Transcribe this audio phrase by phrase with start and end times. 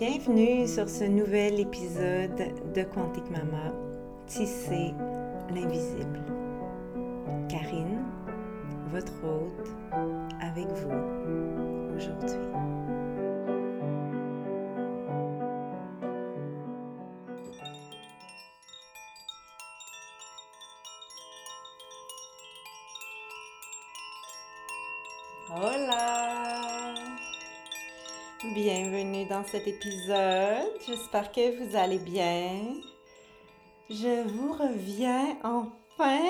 [0.00, 2.34] Bienvenue sur ce nouvel épisode
[2.74, 3.70] de Quantique Mama,
[4.26, 4.94] Tisser
[5.54, 6.22] l'invisible.
[7.50, 7.98] Karine,
[8.90, 9.68] votre hôte,
[10.40, 12.69] avec vous aujourd'hui.
[29.50, 30.70] Cet épisode.
[30.86, 32.74] J'espère que vous allez bien.
[33.88, 36.20] Je vous reviens enfin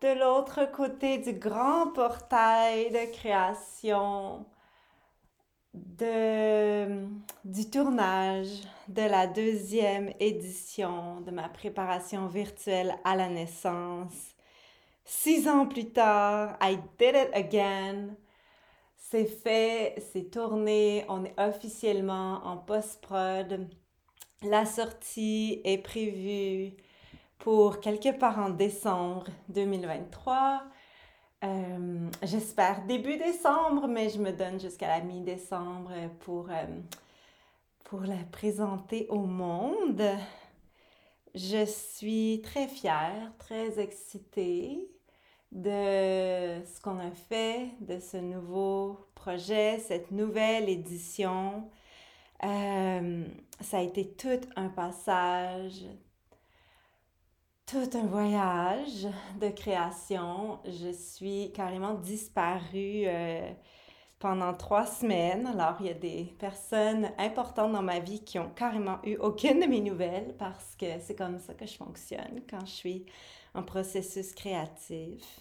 [0.00, 4.44] de l'autre côté du grand portail de création
[7.44, 14.34] du tournage de la deuxième édition de ma préparation virtuelle à la naissance
[15.04, 18.16] Six ans plus tard, I did it again.
[19.10, 23.66] C'est fait, c'est tourné, on est officiellement en post-prod.
[24.42, 26.76] La sortie est prévue
[27.38, 30.62] pour quelque part en décembre 2023.
[31.42, 36.80] Euh, j'espère début décembre, mais je me donne jusqu'à la mi-décembre pour, euh,
[37.82, 40.04] pour la présenter au monde.
[41.34, 44.88] Je suis très fière, très excitée
[45.52, 51.68] de ce qu'on a fait, de ce nouveau projet, cette nouvelle édition.
[52.44, 53.24] Euh,
[53.60, 55.84] ça a été tout un passage,
[57.66, 59.08] tout un voyage
[59.40, 60.60] de création.
[60.64, 63.52] Je suis carrément disparue euh,
[64.20, 65.46] pendant trois semaines.
[65.46, 69.60] Alors, il y a des personnes importantes dans ma vie qui ont carrément eu aucune
[69.60, 73.06] de mes nouvelles parce que c'est comme ça que je fonctionne quand je suis
[73.54, 75.40] un processus créatif.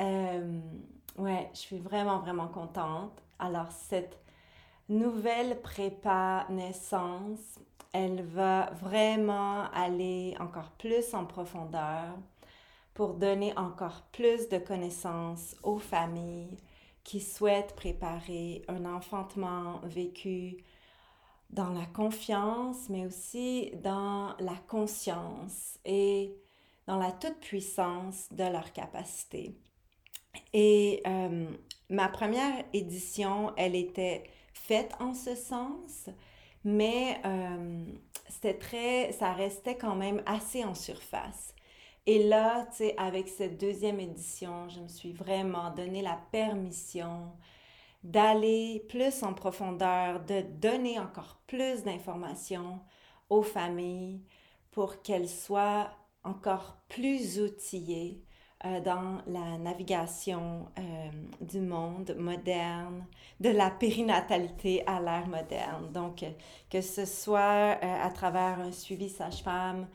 [0.00, 0.60] Euh,
[1.16, 3.22] ouais, je suis vraiment, vraiment contente.
[3.38, 4.18] Alors, cette
[4.88, 7.60] nouvelle prépa naissance,
[7.92, 12.18] elle va vraiment aller encore plus en profondeur
[12.94, 16.58] pour donner encore plus de connaissances aux familles
[17.08, 20.58] qui souhaitent préparer un enfantement vécu
[21.48, 26.34] dans la confiance, mais aussi dans la conscience et
[26.86, 29.56] dans la toute-puissance de leur capacité.
[30.52, 31.50] Et euh,
[31.88, 36.10] ma première édition, elle était faite en ce sens,
[36.62, 37.86] mais euh,
[38.28, 41.54] c'était très, ça restait quand même assez en surface.
[42.10, 47.32] Et là, tu sais, avec cette deuxième édition, je me suis vraiment donné la permission
[48.02, 52.80] d'aller plus en profondeur, de donner encore plus d'informations
[53.28, 54.22] aux familles
[54.70, 55.90] pour qu'elles soient
[56.24, 58.24] encore plus outillés
[58.64, 60.82] euh, dans la navigation euh,
[61.42, 63.04] du monde moderne,
[63.38, 65.92] de la périnatalité à l'ère moderne.
[65.92, 66.24] Donc,
[66.70, 69.86] que ce soit euh, à travers un suivi sage-femme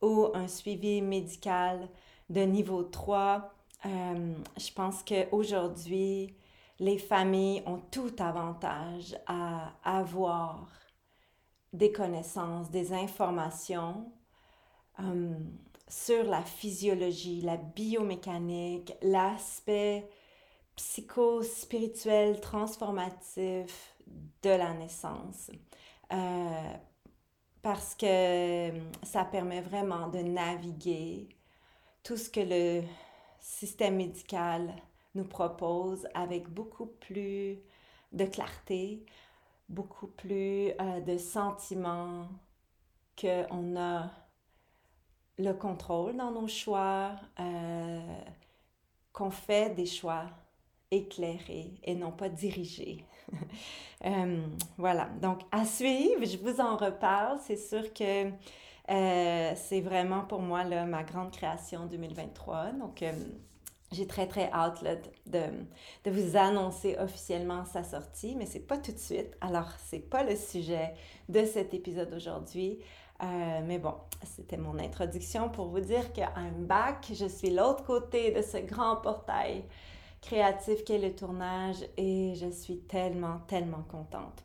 [0.00, 1.88] ou un suivi médical
[2.30, 3.52] de niveau 3,
[3.84, 6.34] je pense qu'aujourd'hui,
[6.78, 10.68] les familles ont tout avantage à avoir
[11.72, 14.12] des connaissances, des informations
[15.88, 20.08] sur la physiologie, la biomécanique, l'aspect
[20.76, 23.94] psycho-spirituel transformatif
[24.42, 25.50] de la naissance.
[26.12, 26.72] Euh,
[27.68, 28.70] parce que
[29.02, 31.28] ça permet vraiment de naviguer
[32.02, 32.82] tout ce que le
[33.40, 34.74] système médical
[35.14, 37.58] nous propose avec beaucoup plus
[38.12, 39.04] de clarté,
[39.68, 42.28] beaucoup plus euh, de sentiments
[43.20, 44.12] qu'on a
[45.36, 48.00] le contrôle dans nos choix, euh,
[49.12, 50.24] qu'on fait des choix
[50.90, 53.04] éclairés et non pas dirigés.
[54.06, 54.46] Euh,
[54.76, 57.40] voilà, donc à suivre, je vous en reparle.
[57.44, 62.74] C'est sûr que euh, c'est vraiment pour moi ma grande création 2023.
[62.78, 63.02] Donc,
[63.92, 64.84] j'ai très très hâte
[65.26, 69.36] de, vous annoncer officiellement sa sortie, mais c'est pas tout de suite.
[69.40, 70.94] Alors, c'est pas le sujet
[71.28, 72.78] de cet épisode aujourd'hui.
[73.22, 78.30] Euh, mais bon, c'était mon introduction pour vous dire qu'un bac, je suis l'autre côté
[78.30, 79.64] de ce grand portail
[80.20, 84.42] créatif qu'est le tournage et je suis tellement, tellement contente.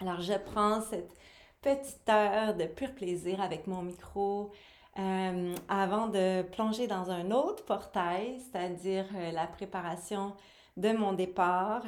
[0.00, 1.12] Alors, je prends cette
[1.60, 4.50] petite heure de pur plaisir avec mon micro
[4.98, 10.34] euh, avant de plonger dans un autre portail, c'est-à-dire euh, la préparation
[10.76, 11.84] de mon départ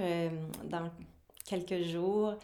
[0.65, 0.91] dans
[1.47, 2.35] quelques jours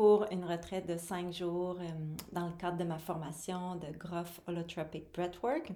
[0.00, 1.84] pour une retraite de cinq jours euh,
[2.32, 5.72] dans le cadre de ma formation de Groff Holotropic Breathwork.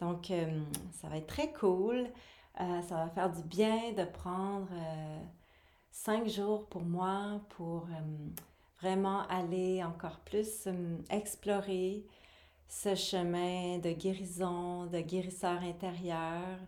[0.00, 0.60] Donc, euh,
[0.92, 2.08] ça va être très cool.
[2.58, 4.68] Euh, ça va faire du bien de prendre
[5.90, 7.86] cinq jours pour moi pour
[8.80, 10.68] vraiment aller encore plus
[11.10, 12.04] explorer
[12.68, 16.58] ce chemin de guérison, de guérisseur intérieur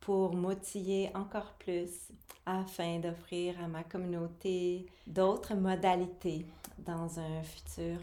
[0.00, 2.10] pour m'outiller encore plus
[2.44, 6.46] afin d'offrir à ma communauté d'autres modalités
[6.78, 7.98] dans un futur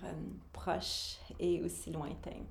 [0.52, 2.42] proche et aussi lointain.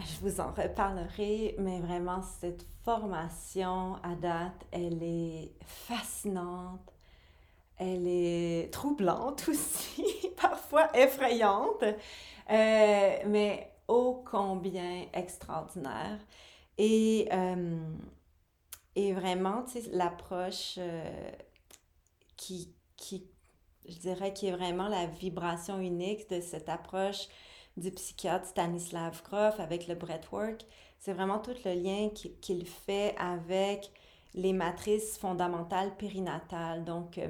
[0.00, 6.92] Je vous en reparlerai, mais vraiment cette formation à date, elle est fascinante,
[7.76, 16.18] elle est troublante aussi, parfois effrayante, euh, mais ô combien extraordinaire.
[16.76, 17.76] Et, euh,
[18.94, 21.30] et vraiment, l'approche euh,
[22.36, 23.26] qui, qui,
[23.88, 27.26] je dirais, qui est vraiment la vibration unique de cette approche
[27.78, 30.64] du psychiatre Stanislav Grof avec le breathwork,
[30.98, 32.10] c'est vraiment tout le lien
[32.40, 33.90] qu'il fait avec
[34.34, 36.84] les matrices fondamentales périnatales.
[36.84, 37.20] Donc,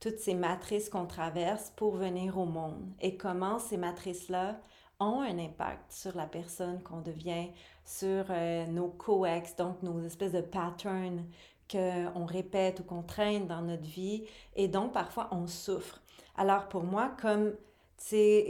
[0.00, 4.60] toutes ces matrices qu'on traverse pour venir au monde et comment ces matrices-là
[4.98, 7.50] ont un impact sur la personne qu'on devient,
[7.84, 11.24] sur euh, nos coex, donc nos espèces de patterns
[11.70, 14.24] qu'on répète ou qu'on traîne dans notre vie
[14.56, 16.02] et donc parfois on souffre.
[16.36, 17.52] Alors pour moi, comme,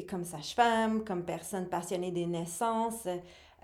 [0.09, 3.07] comme sage-femme, comme personne passionnée des naissances,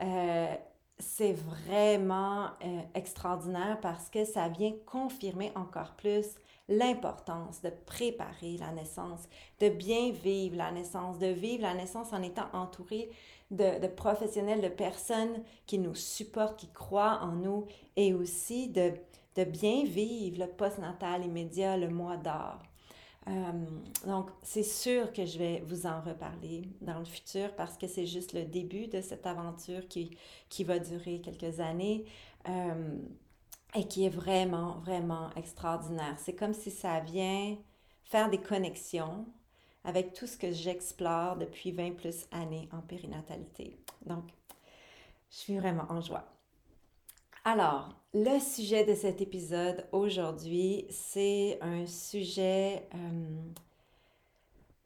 [0.02, 0.54] euh,
[0.98, 6.26] c'est vraiment euh, extraordinaire parce que ça vient confirmer encore plus
[6.68, 9.28] l'importance de préparer la naissance,
[9.60, 13.10] de bien vivre la naissance, de vivre la naissance en étant entouré
[13.50, 18.92] de, professionnels, de personnes qui nous supportent, qui croient en nous et aussi de,
[19.36, 22.67] de bien vivre le postnatal immédiat, le mois d'or.
[23.28, 23.52] Euh,
[24.06, 28.06] donc, c'est sûr que je vais vous en reparler dans le futur parce que c'est
[28.06, 30.16] juste le début de cette aventure qui,
[30.48, 32.04] qui va durer quelques années.
[32.48, 32.96] Euh,
[33.74, 36.14] et qui est vraiment, vraiment extraordinaire.
[36.18, 37.56] C'est comme si ça vient
[38.04, 39.26] faire des connexions
[39.84, 43.78] avec tout ce que j'explore depuis 20 plus années en périnatalité.
[44.06, 44.24] Donc,
[45.30, 46.24] je suis vraiment en joie.
[47.50, 53.52] Alors, le sujet de cet épisode aujourd'hui, c'est un sujet euh,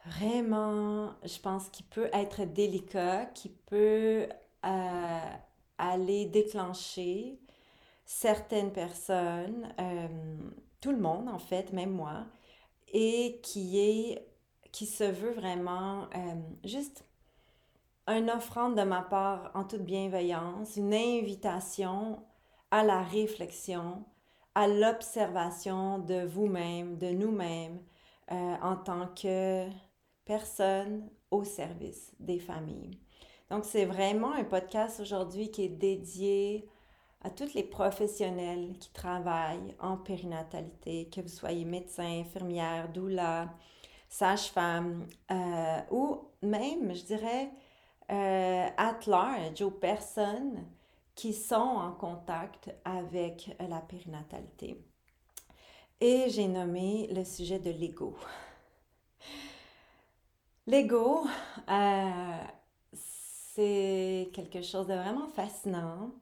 [0.07, 4.29] vraiment, je pense, qui peut être délicat, qui peut
[4.65, 5.21] euh,
[5.77, 7.41] aller déclencher
[8.05, 10.07] certaines personnes, euh,
[10.81, 12.27] tout le monde en fait, même moi,
[12.93, 14.29] et qui est
[14.71, 16.09] qui se veut vraiment
[16.63, 17.05] juste
[18.07, 22.23] une offrande de ma part en toute bienveillance, une invitation
[22.73, 24.03] à la réflexion,
[24.55, 27.79] à l'observation de vous-même, de nous-mêmes,
[28.33, 29.69] euh, en tant que
[30.25, 32.99] personne au service des familles.
[33.51, 36.67] Donc, c'est vraiment un podcast aujourd'hui qui est dédié
[37.21, 43.51] à tous les professionnels qui travaillent en périnatalité, que vous soyez médecin, infirmière, doula,
[44.09, 47.51] sage-femme, euh, ou même, je dirais,
[48.11, 50.65] euh, at large, aux personnes
[51.15, 54.85] qui sont en contact avec la périnatalité.
[56.01, 58.17] Et j'ai nommé le sujet de l'ego.
[60.67, 61.27] L'ego,
[61.69, 62.45] euh,
[62.93, 66.13] c'est quelque chose de vraiment fascinant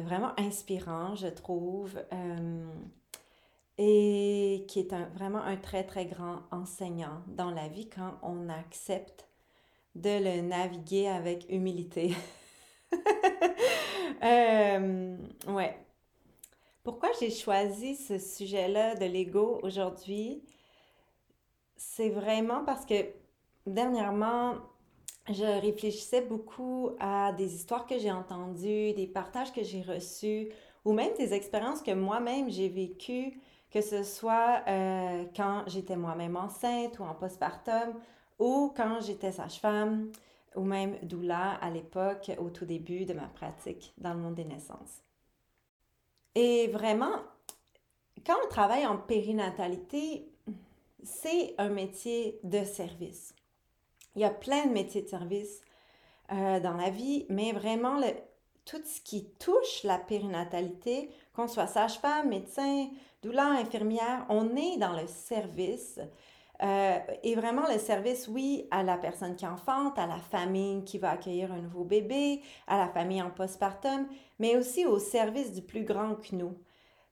[0.00, 2.66] vraiment inspirant, je trouve, euh,
[3.78, 9.28] et qui est vraiment un très, très grand enseignant dans la vie quand on accepte
[9.94, 12.14] de le naviguer avec humilité.
[14.22, 15.16] euh,
[15.48, 15.76] ouais.
[16.82, 20.42] Pourquoi j'ai choisi ce sujet-là de l'ego aujourd'hui?
[21.76, 22.94] C'est vraiment parce que
[23.66, 24.54] dernièrement,
[25.28, 30.48] je réfléchissais beaucoup à des histoires que j'ai entendues, des partages que j'ai reçus,
[30.84, 36.36] ou même des expériences que moi-même j'ai vécues, que ce soit euh, quand j'étais moi-même
[36.36, 37.94] enceinte ou en postpartum,
[38.38, 40.10] ou quand j'étais sage-femme,
[40.56, 44.44] ou même doula à l'époque, au tout début de ma pratique dans le monde des
[44.44, 45.02] naissances.
[46.34, 47.22] Et vraiment,
[48.26, 50.28] quand on travaille en périnatalité,
[51.02, 53.34] c'est un métier de service.
[54.14, 55.60] Il y a plein de métiers de service
[56.32, 58.00] euh, dans la vie, mais vraiment,
[58.64, 62.88] tout ce qui touche la périnatalité, qu'on soit sage-femme, médecin,
[63.22, 66.00] doula, infirmière, on est dans le service.
[66.62, 70.98] Euh, et vraiment le service, oui, à la personne qui enfante, à la famille qui
[70.98, 74.06] va accueillir un nouveau bébé, à la famille en postpartum,
[74.38, 76.56] mais aussi au service du plus grand que nous.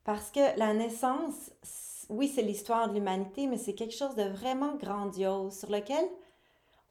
[0.04, 1.50] Parce que la naissance,
[2.08, 6.04] oui, c'est l'histoire de l'humanité, mais c'est quelque chose de vraiment grandiose sur lequel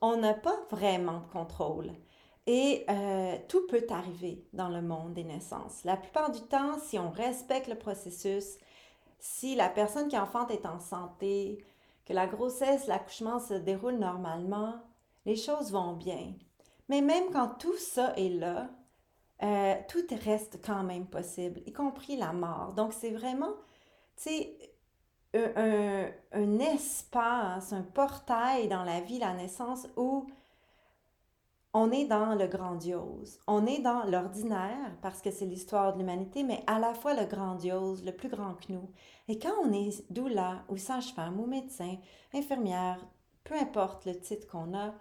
[0.02, 1.92] on n'a pas vraiment de contrôle.
[2.46, 5.84] Et euh, tout peut arriver dans le monde des naissances.
[5.86, 8.58] La plupart du temps, si on respecte le processus,
[9.20, 11.64] si la personne qui enfante est en santé,
[12.06, 14.76] que la grossesse, l'accouchement se déroule normalement,
[15.26, 16.34] les choses vont bien.
[16.90, 18.70] Mais même quand tout ça est là,
[19.42, 22.74] euh, tout reste quand même possible, y compris la mort.
[22.74, 23.54] Donc, c'est vraiment,
[24.16, 24.58] tu sais,
[25.34, 30.28] un, un, espace, un portail dans la vie, la naissance, où
[31.74, 36.44] on est dans le grandiose, on est dans l'ordinaire, parce que c'est l'histoire de l'humanité,
[36.44, 38.90] mais à la fois le grandiose, le plus grand que nous.
[39.28, 41.98] Et quand on est doula, ou sage-femme, ou médecin,
[42.34, 43.00] infirmière,
[43.44, 44.94] peu importe le titre qu'on a,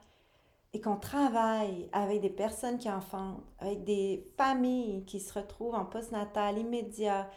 [0.73, 5.85] et qu'on travaille avec des personnes qui enfantent, avec des familles qui se retrouvent en
[5.85, 7.29] postnatal immédiat,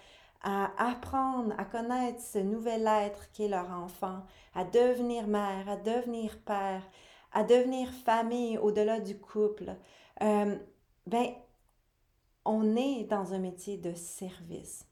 [0.41, 4.21] à apprendre à connaître ce nouvel être qui est leur enfant,
[4.53, 6.83] à devenir mère, à devenir père,
[7.35, 9.75] à devenir famille au-delà du couple,
[10.23, 10.55] euh,
[11.05, 11.27] ben,
[12.45, 14.87] on est dans un métier de service.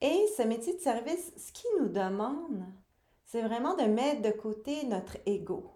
[0.00, 2.64] Et ce métier de service, ce qui nous demande,
[3.26, 5.70] c'est vraiment de mettre de côté notre ego.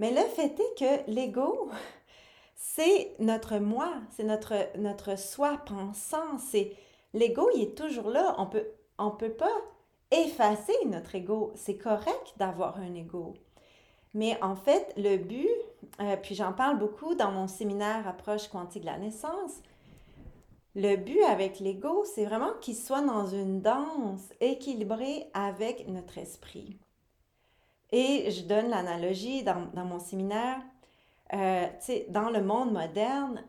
[0.00, 1.70] Mais le fait est que l'ego,
[2.54, 6.76] c'est notre moi, c'est notre, notre soi pensant, c'est
[7.14, 8.34] l'ego, il est toujours là.
[8.36, 9.56] On peut, on peut pas
[10.10, 11.52] effacer notre ego.
[11.54, 13.34] C'est correct d'avoir un ego.
[14.14, 15.48] Mais en fait, le but,
[16.00, 19.62] euh, puis j'en parle beaucoup dans mon séminaire Approche quantique de la naissance,
[20.74, 26.78] le but avec l'ego, c'est vraiment qu'il soit dans une danse équilibrée avec notre esprit.
[27.90, 30.60] Et je donne l'analogie dans, mon séminaire,
[31.32, 31.66] euh,
[32.10, 33.44] dans le monde moderne,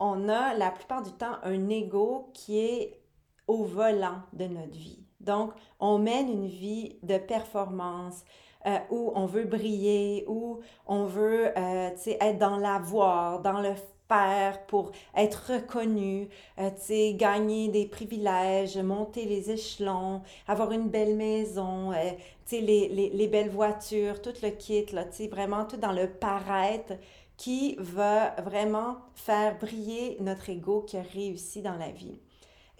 [0.00, 3.02] on a la plupart du temps un ego qui est
[3.48, 5.04] au volant de notre vie.
[5.20, 8.24] Donc, on mène une vie de performance
[8.66, 13.74] euh, où on veut briller, où on veut euh, être dans l'avoir, dans le
[14.08, 16.70] faire pour être reconnu, euh,
[17.14, 22.10] gagner des privilèges, monter les échelons, avoir une belle maison, euh,
[22.50, 26.94] les, les, les, belles voitures, tout le kit, là, vraiment tout dans le paraître
[27.36, 32.18] qui va vraiment faire briller notre ego qui a réussi dans la vie.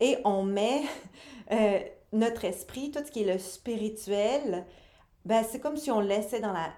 [0.00, 0.82] Et on met
[1.52, 1.78] euh,
[2.12, 4.64] notre esprit, tout ce qui est le spirituel,
[5.24, 6.72] ben, c'est comme si on laissait dans, la,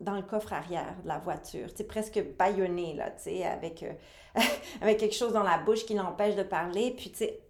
[0.00, 3.12] dans, le coffre arrière de la voiture, c'est presque baïonné, là,
[3.50, 3.92] avec, euh,
[4.80, 7.40] avec quelque chose dans la bouche qui l'empêche de parler, puis, sais,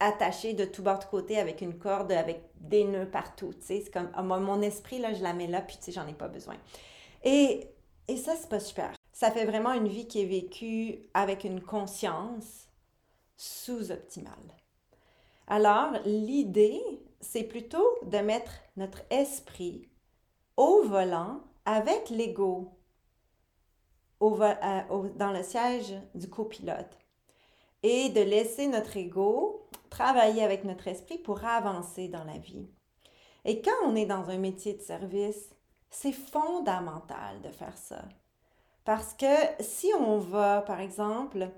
[0.00, 4.10] attaché de tout bord de côté avec une corde, avec des nœuds partout, c'est comme,
[4.14, 6.56] ah, mon esprit, là, je la mets là, puis, j'en ai pas besoin.
[7.24, 7.68] Et,
[8.08, 8.92] et ça, c'est pas super.
[9.12, 12.68] Ça fait vraiment une vie qui est vécue avec une conscience
[13.36, 14.32] sous-optimale.
[15.48, 16.82] Alors, l'idée,
[17.20, 19.88] c'est plutôt de mettre notre esprit
[20.56, 22.72] au volant avec l'ego
[24.22, 26.96] euh, dans le siège du copilote
[27.82, 32.66] et de laisser notre ego travailler avec notre esprit pour avancer dans la vie.
[33.44, 35.50] Et quand on est dans un métier de service,
[35.90, 38.02] c'est fondamental de faire ça.
[38.84, 39.26] Parce que
[39.60, 41.50] si on va, par exemple,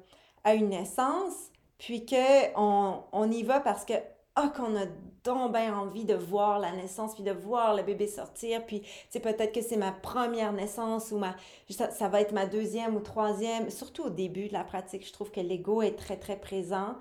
[0.44, 3.94] à une naissance, puis qu'on on y va parce que
[4.40, 4.86] ah, qu'on a
[5.24, 9.18] donc bien envie de voir la naissance, puis de voir le bébé sortir, puis c'est
[9.18, 11.34] peut-être que c'est ma première naissance ou ma,
[11.68, 15.32] ça, va être ma deuxième ou troisième, surtout au début de la pratique, je trouve
[15.32, 16.94] que l'ego est très, très présent.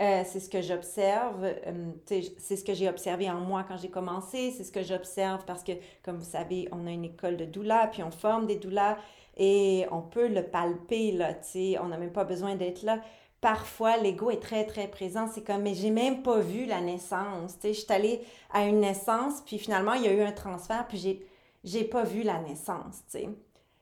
[0.00, 1.92] Euh, c'est ce que j'observe, euh,
[2.38, 5.62] c'est ce que j'ai observé en moi quand j'ai commencé, c'est ce que j'observe parce
[5.62, 5.72] que,
[6.04, 8.98] comme vous savez, on a une école de doula, puis on forme des doulas
[9.36, 11.34] et on peut le palper, là,
[11.80, 13.00] on n'a même pas besoin d'être là
[13.44, 15.28] parfois l'ego est très très présent.
[15.30, 17.56] C'est comme, mais j'ai même pas vu la naissance.
[17.56, 20.32] Tu sais, je suis allée à une naissance, puis finalement il y a eu un
[20.32, 21.26] transfert, puis j'ai,
[21.62, 23.02] j'ai pas vu la naissance.
[23.04, 23.28] Tu sais.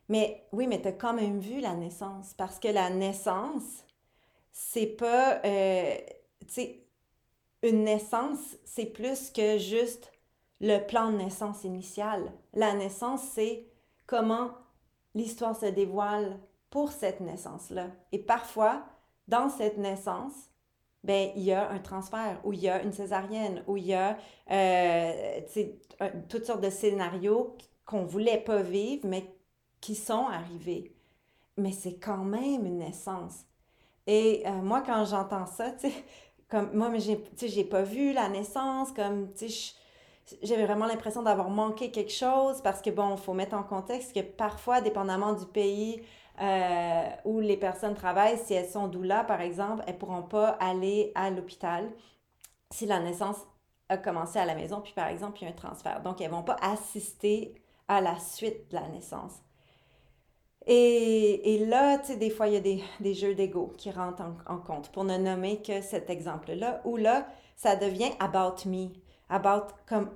[0.09, 3.85] Mais oui, mais tu as quand même vu la naissance parce que la naissance,
[4.51, 5.95] c'est pas, euh,
[6.41, 6.85] tu sais,
[7.63, 10.13] une naissance, c'est plus que juste
[10.61, 12.33] le plan de naissance initial.
[12.53, 13.65] La naissance, c'est
[14.09, 14.51] comment
[15.15, 17.91] l'histoire se dévoile pour cette naissance-là.
[18.11, 18.83] Et parfois,
[19.29, 20.53] dans cette naissance,
[21.05, 23.95] ben, il y a un transfert, ou il y a une césarienne, ou il y
[23.95, 24.17] a
[24.51, 25.41] euh,
[26.29, 29.27] toutes sortes de scénarios qu'on voulait pas vivre, mais
[29.81, 30.95] qui sont arrivés.
[31.57, 33.45] Mais c'est quand même une naissance.
[34.07, 35.73] Et euh, moi, quand j'entends ça,
[36.49, 39.75] comme moi, mais j'ai, pas vu la naissance, comme, tu sais,
[40.43, 44.21] j'avais vraiment l'impression d'avoir manqué quelque chose parce que, bon, faut mettre en contexte que
[44.21, 46.01] parfois, dépendamment du pays,
[46.41, 50.49] euh, où les personnes travaillent, si elles sont doula, par exemple, elles ne pourront pas
[50.61, 51.91] aller à l'hôpital
[52.71, 53.37] si la naissance
[53.89, 56.01] a commencé à la maison, puis par exemple, il y a un transfert.
[56.03, 57.55] Donc, elles ne vont pas assister
[57.89, 59.35] à la suite de la naissance.
[60.67, 63.91] Et, et là, tu sais, des fois, il y a des, des jeux d'ego qui
[63.91, 68.67] rentrent en, en, compte, pour ne nommer que cet exemple-là, où là, ça devient about
[68.67, 68.89] me,
[69.29, 70.11] about comme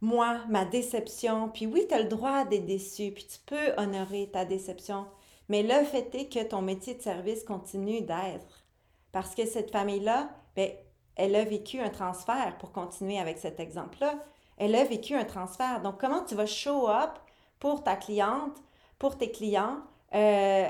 [0.00, 4.28] moi, ma déception, puis oui, tu as le droit d'être déçu, puis tu peux honorer
[4.30, 5.06] ta déception,
[5.48, 8.66] mais le fait est que ton métier de service continue d'être.
[9.12, 10.70] Parce que cette famille-là, ben,
[11.16, 14.14] elle a vécu un transfert, pour continuer avec cet exemple-là,
[14.58, 15.80] elle a vécu un transfert.
[15.82, 17.18] Donc, comment tu vas show up
[17.58, 18.62] pour ta cliente,
[18.98, 19.78] pour tes clients,
[20.14, 20.68] euh,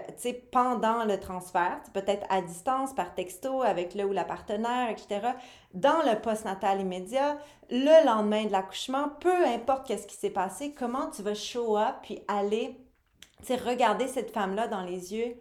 [0.51, 5.33] pendant le transfert, peut-être à distance, par texto, avec le ou la partenaire, etc.,
[5.75, 7.39] dans le post-natal immédiat,
[7.71, 11.97] le lendemain de l'accouchement, peu importe qu'est-ce qui s'est passé, comment tu vas show up,
[12.03, 12.77] puis aller,
[13.41, 15.37] regarder cette femme-là dans les yeux,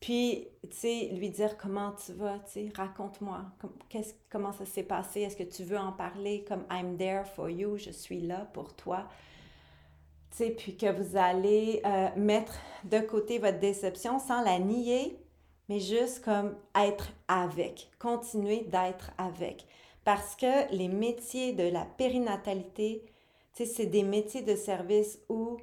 [0.00, 3.40] puis, tu sais, lui dire comment tu vas, tu sais, raconte-moi,
[4.30, 7.76] comment ça s'est passé, est-ce que tu veux en parler, comme I'm there for you,
[7.78, 9.08] je suis là pour toi.
[10.56, 12.54] Puis que vous allez euh, mettre
[12.84, 15.18] de côté votre déception sans la nier,
[15.68, 19.66] mais juste comme être avec, continuer d'être avec.
[20.04, 23.04] Parce que les métiers de la périnatalité,
[23.52, 25.56] c'est des métiers de service où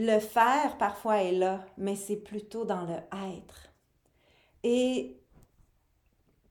[0.00, 2.96] le faire parfois est là, mais c'est plutôt dans le
[3.34, 3.70] être.
[4.62, 5.20] Et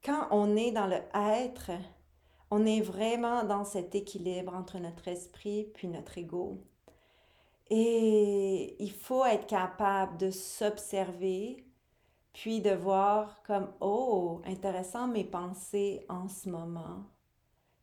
[0.06, 1.72] quand on est dans le être,
[2.52, 6.64] on est vraiment dans cet équilibre entre notre esprit puis notre ego.
[7.72, 11.66] Et il faut être capable de s'observer,
[12.34, 17.04] puis de voir comme, oh, intéressant mes pensées en ce moment.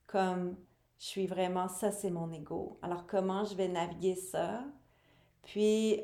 [0.06, 0.56] Comme,
[0.98, 2.78] je suis vraiment, ça c'est mon ego.
[2.82, 4.64] Alors comment je vais naviguer ça?
[5.46, 6.00] Puis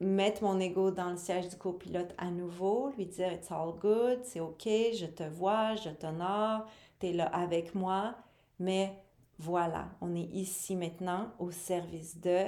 [0.00, 4.20] mettre mon ego dans le siège du copilote à nouveau, lui dire It's all good,
[4.22, 6.64] c'est OK, je te vois, je t'honore,
[7.00, 8.14] tu es là avec moi,
[8.58, 8.96] mais
[9.38, 12.46] voilà, on est ici maintenant au service de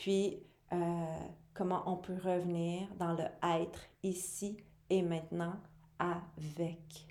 [0.00, 4.56] puis, euh, comment on peut revenir dans le être ici
[4.88, 5.56] et maintenant
[5.98, 7.06] avec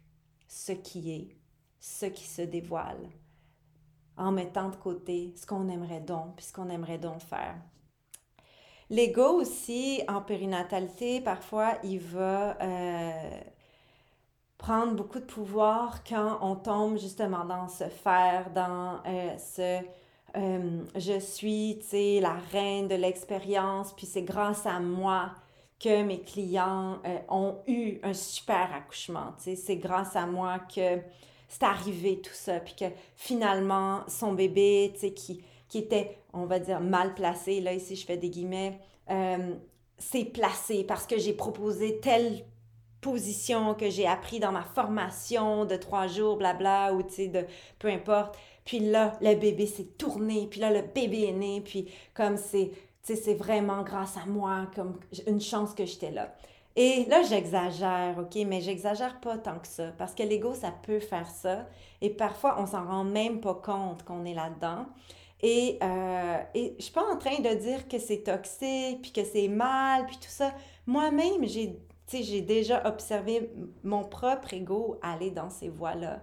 [0.48, 1.38] ce qui est,
[1.80, 3.08] ce qui se dévoile,
[4.18, 7.62] en mettant de côté ce qu'on aimerait donc, puis ce qu'on aimerait donc faire.
[8.90, 13.40] L'ego aussi, en périnatalité, parfois, il va euh,
[14.58, 19.80] prendre beaucoup de pouvoir quand on tombe justement dans ce faire, dans euh, ce
[20.38, 25.32] euh, je suis, tu sais, la reine de l'expérience, puis c'est grâce à moi
[25.80, 27.00] que mes clients
[27.30, 31.00] ont eu un super accouchement, tu sais, c'est grâce à moi que
[31.48, 36.46] c'est arrivé tout ça, puis que finalement, son bébé, tu sais, qui, qui était, on
[36.46, 38.80] va dire, mal placé, là, ici, je fais des guillemets,
[39.10, 39.56] euh,
[39.98, 42.44] s'est placé parce que j'ai proposé telle
[43.02, 47.46] position que j'ai appris dans ma formation de trois jours, blabla, ou tu sais, de
[47.78, 48.38] peu importe.
[48.66, 52.72] Puis là, le bébé s'est tourné, puis là, le bébé est né, puis comme c'est,
[53.04, 56.36] tu sais, c'est vraiment grâce à moi, comme une chance que j'étais là.
[56.76, 61.00] Et là, j'exagère, OK, mais j'exagère pas tant que ça, parce que l'ego, ça peut
[61.00, 61.68] faire ça,
[62.02, 64.86] et parfois, on s'en rend même pas compte qu'on est là-dedans.
[65.42, 69.24] Et, euh, et je suis pas en train de dire que c'est toxique, puis que
[69.24, 70.54] c'est mal, puis tout ça.
[70.86, 71.80] Moi-même, j'ai
[72.12, 73.52] j'ai déjà observé
[73.84, 76.22] mon propre ego aller dans ces voies-là.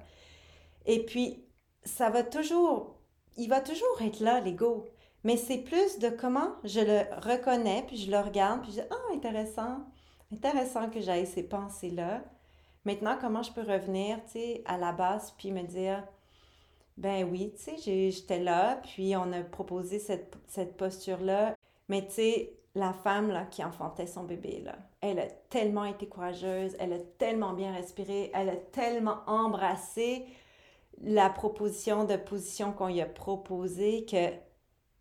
[0.87, 1.45] Et puis,
[1.85, 2.97] ça va toujours,
[3.37, 4.85] il va toujours être là, l'ego.
[5.25, 8.87] Mais c'est plus de comment je le reconnais, puis je le regarde, puis je dis,
[8.91, 9.79] ah, intéressant,
[10.33, 12.23] intéressant que j'aille ces pensées-là.
[12.85, 16.05] Maintenant, comment je peux revenir, tu sais, à la base, puis me dire,
[16.97, 21.55] ben oui, tu sais, j'étais là, puis on a proposé cette, cette posture-là.
[21.89, 26.07] Mais tu sais, la femme là, qui enfantait son bébé, là, elle a tellement été
[26.07, 30.25] courageuse, elle a tellement bien respiré, elle a tellement embrassé
[31.03, 34.37] la proposition de position qu'on lui a proposée que, tu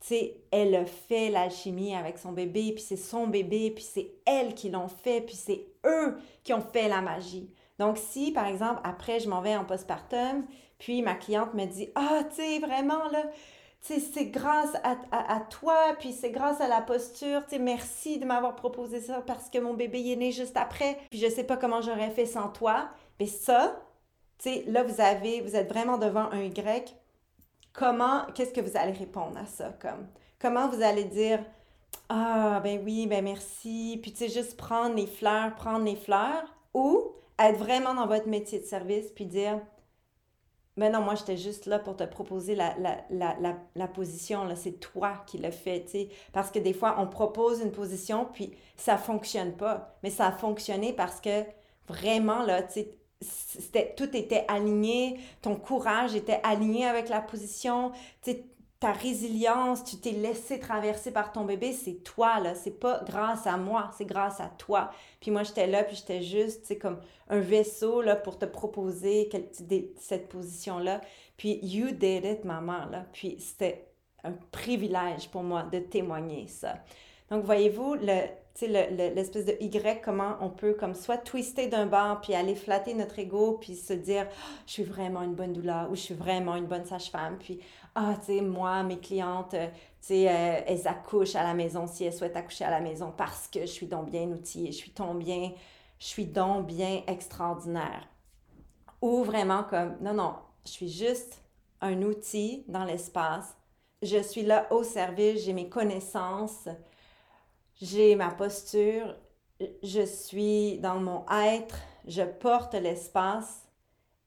[0.01, 4.53] sais, elle a fait l'alchimie avec son bébé, puis c'est son bébé, puis c'est elle
[4.53, 7.53] qui l'ont fait, puis c'est eux qui ont fait la magie.
[7.79, 10.45] Donc, si, par exemple, après, je m'en vais en postpartum,
[10.80, 13.24] puis ma cliente me dit, ah, tu sais, vraiment, là,
[13.82, 17.44] c'est grâce à, toi, puis c'est grâce à la posture.
[17.60, 21.30] merci de m'avoir proposé ça parce que mon bébé est né juste après, puis je
[21.30, 22.90] sais pas comment j'aurais fait sans toi.
[23.20, 23.80] Mais ça,
[24.68, 26.96] là, vous avez, vous êtes vraiment devant un Y.
[27.74, 29.76] Comment, qu'est-ce que vous allez répondre à ça?
[29.80, 30.08] Comme,
[30.40, 31.44] comment vous allez dire,
[32.10, 36.56] ah, ben oui, ben merci, puis tu sais, juste prendre les fleurs, prendre les fleurs,
[36.74, 39.60] ou être vraiment dans votre métier de service, puis dire,
[40.78, 44.44] ben non, moi, j'étais juste là pour te proposer la, la, la, la, position.
[44.44, 44.56] Là.
[44.58, 46.10] C'est toi qui l'as fait, tu sais.
[46.34, 49.96] Parce que des fois, on propose une position, puis ça fonctionne pas.
[50.04, 51.44] Mais ça a fonctionné parce que
[51.88, 52.98] vraiment, là, sais,
[53.96, 57.92] tout était aligné, ton courage était aligné avec la position,
[58.80, 62.56] ta résilience, tu t'es laissé traverser par ton bébé, c'est toi, là.
[62.56, 64.92] C'est pas grâce à moi, c'est grâce à toi.
[65.22, 68.46] Puis moi, j'étais là, puis j'étais juste, tu sais, comme un vaisseau, là, pour te
[68.46, 69.30] proposer
[70.00, 71.02] cette position-là.
[71.38, 73.06] Puis you did it, maman, là.
[73.14, 73.88] Puis c'était
[74.24, 76.76] un privilège pour moi de témoigner ça.
[77.30, 78.28] Donc, voyez-vous, le,
[78.62, 83.20] l'espèce de Y, comment on peut comme soit twister d'un bord, puis aller flatter notre
[83.20, 86.56] ego, puis se dire ah, je suis vraiment une bonne doula ou je suis vraiment
[86.56, 87.60] une bonne sage-femme, puis
[87.95, 89.67] ah, tu sais, moi, mes clientes, euh,
[90.01, 93.13] tu sais, euh, elles accouchent à la maison si elles souhaitent accoucher à la maison
[93.15, 95.51] parce que je suis donc bien outillée, je suis donc bien,
[95.99, 98.08] je suis donc bien extraordinaire.
[99.01, 101.41] Ou vraiment comme, non, non, je suis juste
[101.81, 103.55] un outil dans l'espace.
[104.01, 106.67] Je suis là au service, j'ai mes connaissances,
[107.81, 109.15] j'ai ma posture,
[109.84, 111.77] je suis dans mon être,
[112.08, 113.67] je porte l'espace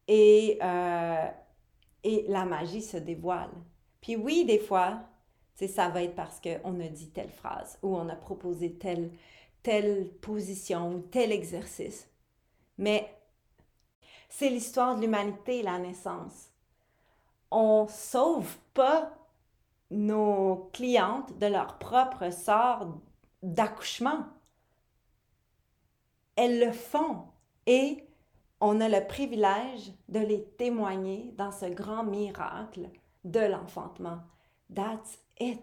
[0.09, 1.29] et, euh,
[2.05, 3.51] et la magie se dévoile.
[4.01, 5.01] Puis oui, des fois,
[5.55, 9.11] ça va être parce qu'on a dit telle phrase ou on a proposé telle,
[9.63, 12.09] telle position ou tel exercice.
[12.77, 13.13] Mais
[14.29, 16.51] c'est l'histoire de l'humanité, la naissance.
[17.51, 19.13] On sauve pas
[19.91, 23.01] nos clientes de leur propre sort
[23.43, 24.27] d'accouchement.
[26.37, 27.25] Elles le font
[27.67, 28.08] et
[28.61, 32.89] on a le privilège de les témoigner dans ce grand miracle
[33.25, 34.19] de l'enfantement.
[34.75, 35.61] That's it.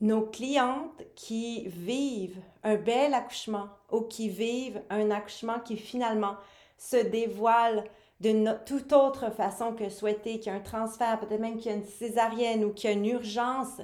[0.00, 6.36] Nos clientes qui vivent un bel accouchement ou qui vivent un accouchement qui finalement
[6.76, 7.84] se dévoile
[8.20, 11.74] d'une toute autre façon que souhaité, qu'il y a un transfert, peut-être même qu'il y
[11.74, 13.80] a une césarienne ou qu'il y a une urgence,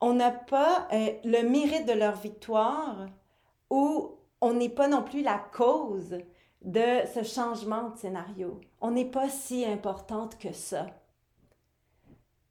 [0.00, 3.06] on n'a pas euh, le mérite de leur victoire
[3.70, 6.18] ou on n'est pas non plus la cause
[6.60, 8.60] de ce changement de scénario.
[8.82, 10.86] On n'est pas si importante que ça.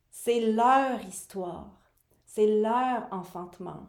[0.10, 1.70] C'est leur histoire,
[2.26, 3.86] c'est leur enfantement.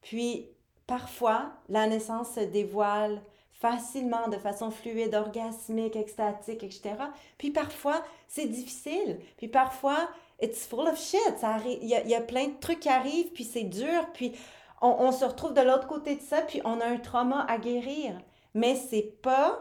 [0.00, 0.48] Puis,
[0.86, 3.20] parfois, la naissance se dévoile
[3.52, 6.94] facilement, de façon fluide, orgasmique, extatique, etc.
[7.36, 9.20] Puis parfois, c'est difficile.
[9.36, 10.08] Puis parfois,
[10.40, 11.20] it's full of shit.
[11.66, 14.32] Il y y a, plein de trucs qui arrivent, puis c'est dur, puis
[14.82, 18.18] on, se retrouve de l'autre côté de ça, puis on a un trauma à guérir.
[18.54, 19.60] Mais c'est pas.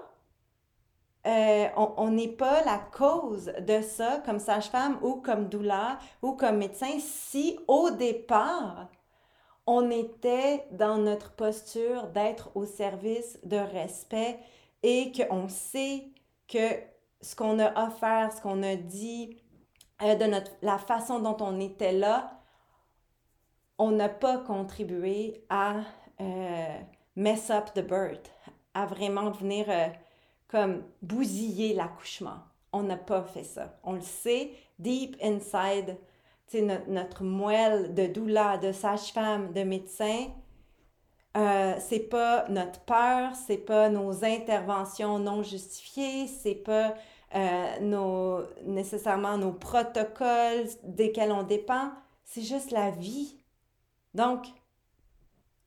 [1.27, 6.57] Euh, on n'est pas la cause de ça comme sage-femme ou comme doula ou comme
[6.57, 8.87] médecin si au départ
[9.67, 14.39] on était dans notre posture d'être au service de respect
[14.81, 16.05] et qu'on sait
[16.47, 16.81] que
[17.21, 19.37] ce qu'on a offert, ce qu'on a dit,
[20.01, 22.40] euh, de notre, la façon dont on était là,
[23.81, 25.77] on n'a pas contribué à
[26.21, 26.77] euh,
[27.15, 28.31] mess up the birth,
[28.75, 29.87] à vraiment venir euh,
[30.47, 32.37] comme bousiller l'accouchement.
[32.71, 33.79] On n'a pas fait ça.
[33.83, 35.97] On le sait, deep inside,
[36.53, 40.27] notre, notre moelle de doula, de sage-femme, de médecin,
[41.35, 46.93] euh, c'est pas notre peur, c'est pas nos interventions non justifiées, c'est pas
[47.33, 51.93] euh, nos, nécessairement nos protocoles desquels on dépend,
[52.25, 53.40] c'est juste la vie.
[54.13, 54.45] Donc,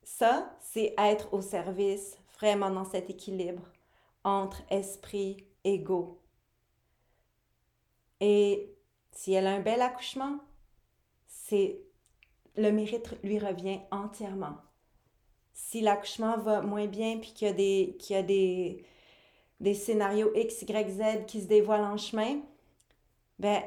[0.02, 3.62] ça, c'est être au service vraiment dans cet équilibre
[4.22, 6.20] entre esprit, ego.
[8.20, 8.74] Et
[9.12, 10.38] si elle a un bel accouchement,
[11.26, 11.80] c'est
[12.56, 14.56] le mérite lui revient entièrement.
[15.52, 18.22] Si l'accouchement va moins bien puis qu'il y a des, qu'il y a
[19.60, 22.40] des scénarios X, Y, Z qui se dévoilent en chemin,
[23.38, 23.62] ben,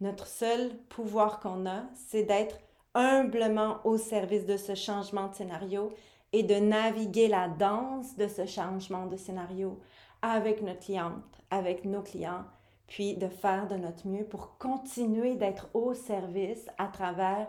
[0.00, 2.58] notre seul pouvoir qu'on a, c'est d'être
[2.94, 5.90] humblement au service de ce changement de scénario
[6.32, 9.80] et de naviguer la danse de ce changement de scénario
[10.22, 12.44] avec notre cliente, avec nos clients,
[12.86, 17.48] puis de faire de notre mieux pour continuer d'être au service à travers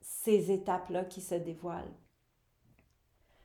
[0.00, 1.94] ces étapes-là qui se dévoilent.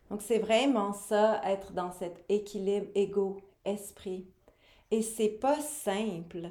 [0.09, 4.27] Donc c'est vraiment ça, être dans cet équilibre ego esprit.
[4.91, 6.49] Et c'est pas simple.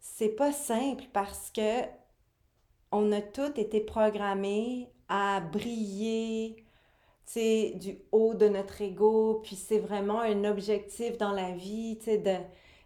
[0.00, 1.82] C'est pas simple parce que
[2.92, 6.64] on a tous été programmés à briller,
[7.36, 12.16] du haut de notre ego, puis c'est vraiment un objectif dans la vie, de,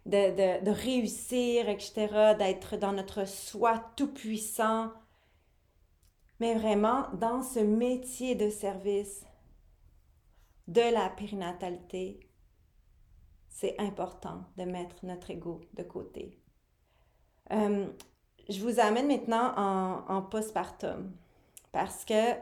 [0.06, 4.90] de, de, de, réussir, etc., d'être dans notre soi tout-puissant.
[6.40, 9.24] Mais vraiment, dans ce métier de service
[10.66, 12.18] de la périnatalité,
[13.48, 16.40] c'est important de mettre notre ego de côté.
[17.52, 17.86] Euh,
[18.48, 21.12] je vous amène maintenant en, en postpartum
[21.72, 22.32] parce que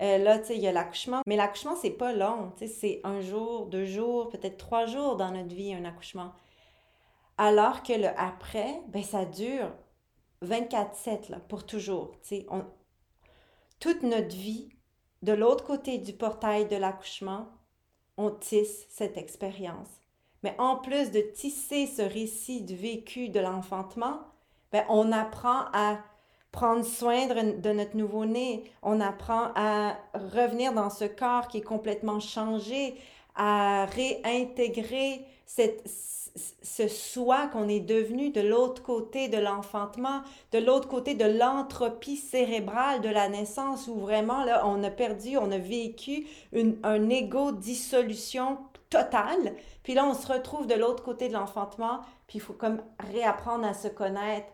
[0.00, 2.72] euh, là, tu sais, il y a l'accouchement, mais l'accouchement, c'est pas long, tu sais,
[2.72, 6.32] c'est un jour, deux jours, peut-être trois jours dans notre vie, un accouchement.
[7.36, 9.70] Alors que le après, ben ça dure
[10.42, 12.12] 24-7, pour toujours.
[12.48, 12.64] On...
[13.78, 14.70] Toute notre vie,
[15.22, 17.48] de l'autre côté du portail de l'accouchement,
[18.16, 19.88] on tisse cette expérience.
[20.42, 24.20] Mais en plus de tisser ce récit du vécu de l'enfantement,
[24.72, 25.98] ben, on apprend à
[26.52, 32.18] prendre soin de, notre nouveau-né, on apprend à revenir dans ce corps qui est complètement
[32.18, 32.96] changé,
[33.36, 35.88] à réintégrer cette,
[36.62, 42.16] ce soi qu'on est devenu de l'autre côté de l'enfantement, de l'autre côté de l'entropie
[42.16, 47.08] cérébrale de la naissance où vraiment là on a perdu, on a vécu une, un
[47.08, 48.58] égo dissolution
[48.90, 49.54] totale.
[49.82, 53.66] Puis là on se retrouve de l'autre côté de l'enfantement, puis il faut comme réapprendre
[53.66, 54.48] à se connaître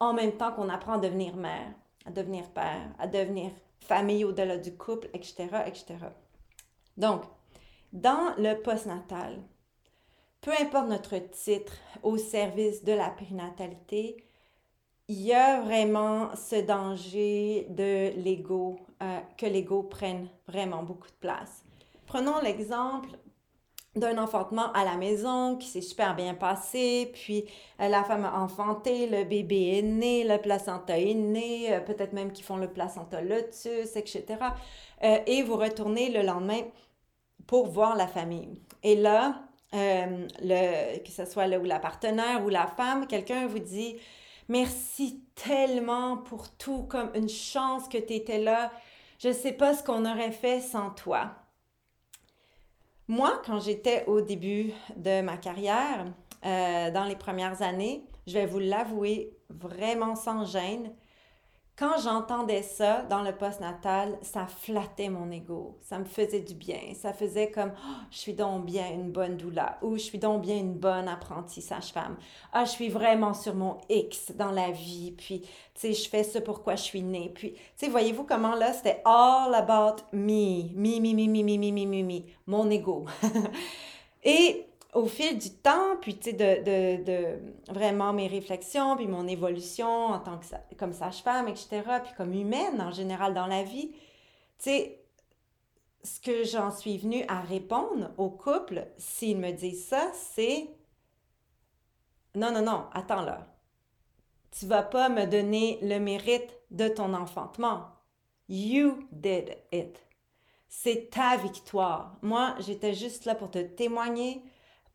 [0.00, 1.72] en même temps qu'on apprend à devenir mère,
[2.06, 5.96] à devenir père, à devenir famille au-delà du couple, etc., etc.
[6.96, 7.22] Donc,
[7.92, 9.38] dans le postnatal,
[10.40, 14.24] peu importe notre titre au service de la périnatalité,
[15.08, 21.18] il y a vraiment ce danger de l'ego, euh, que l'ego prenne vraiment beaucoup de
[21.20, 21.64] place.
[22.06, 23.08] Prenons l'exemple
[23.98, 27.44] d'un enfantement à la maison qui s'est super bien passé, puis
[27.80, 32.12] euh, la femme a enfanté, le bébé est né, le placenta est né, euh, peut-être
[32.12, 34.24] même qu'ils font le placenta lotus, etc.
[35.26, 36.62] et vous retournez le lendemain
[37.46, 38.60] pour voir la famille.
[38.82, 43.96] Et là, euh, le, que ce soit la partenaire ou la femme, quelqu'un vous dit
[44.48, 48.72] merci tellement pour tout, comme une chance que tu étais là.
[49.18, 51.32] Je ne sais pas ce qu'on aurait fait sans toi.
[53.08, 56.04] Moi, quand j'étais au début de ma carrière,
[56.44, 60.92] euh, dans les premières années, je vais vous l'avouer vraiment sans gêne,
[61.78, 65.78] quand j'entendais ça dans le post-natal, ça flattait mon ego.
[65.80, 66.80] Ça me faisait du bien.
[66.94, 70.42] Ça faisait comme oh, je suis donc bien une bonne doula ou je suis donc
[70.42, 72.16] bien une bonne apprentie sage-femme.
[72.52, 75.12] Ah, je suis vraiment sur mon X dans la vie.
[75.12, 77.30] Puis, tu sais, je fais ce pourquoi je suis née.
[77.32, 80.74] Puis, tu sais, voyez-vous comment là, c'était all about me.
[80.74, 82.22] Me, me, me, me, me, me, me, me, me.
[82.46, 83.06] Mon ego.
[84.24, 89.88] Et au fil du temps, puis sais, de, de, vraiment mes réflexions, puis mon évolution
[89.88, 93.90] en tant que sage-femme, etc., puis comme humaine en général dans la vie,
[94.58, 95.04] tu sais,
[96.02, 100.68] ce que j'en suis venue à répondre au couple, s'ils me disent ça, c'est
[102.34, 103.46] non, non, non, attends là.
[104.50, 107.88] Tu vas pas me donner le mérite de ton enfantement.
[108.48, 110.02] You did it.
[110.68, 112.16] C'est ta victoire.
[112.22, 114.42] Moi, j'étais juste là pour te témoigner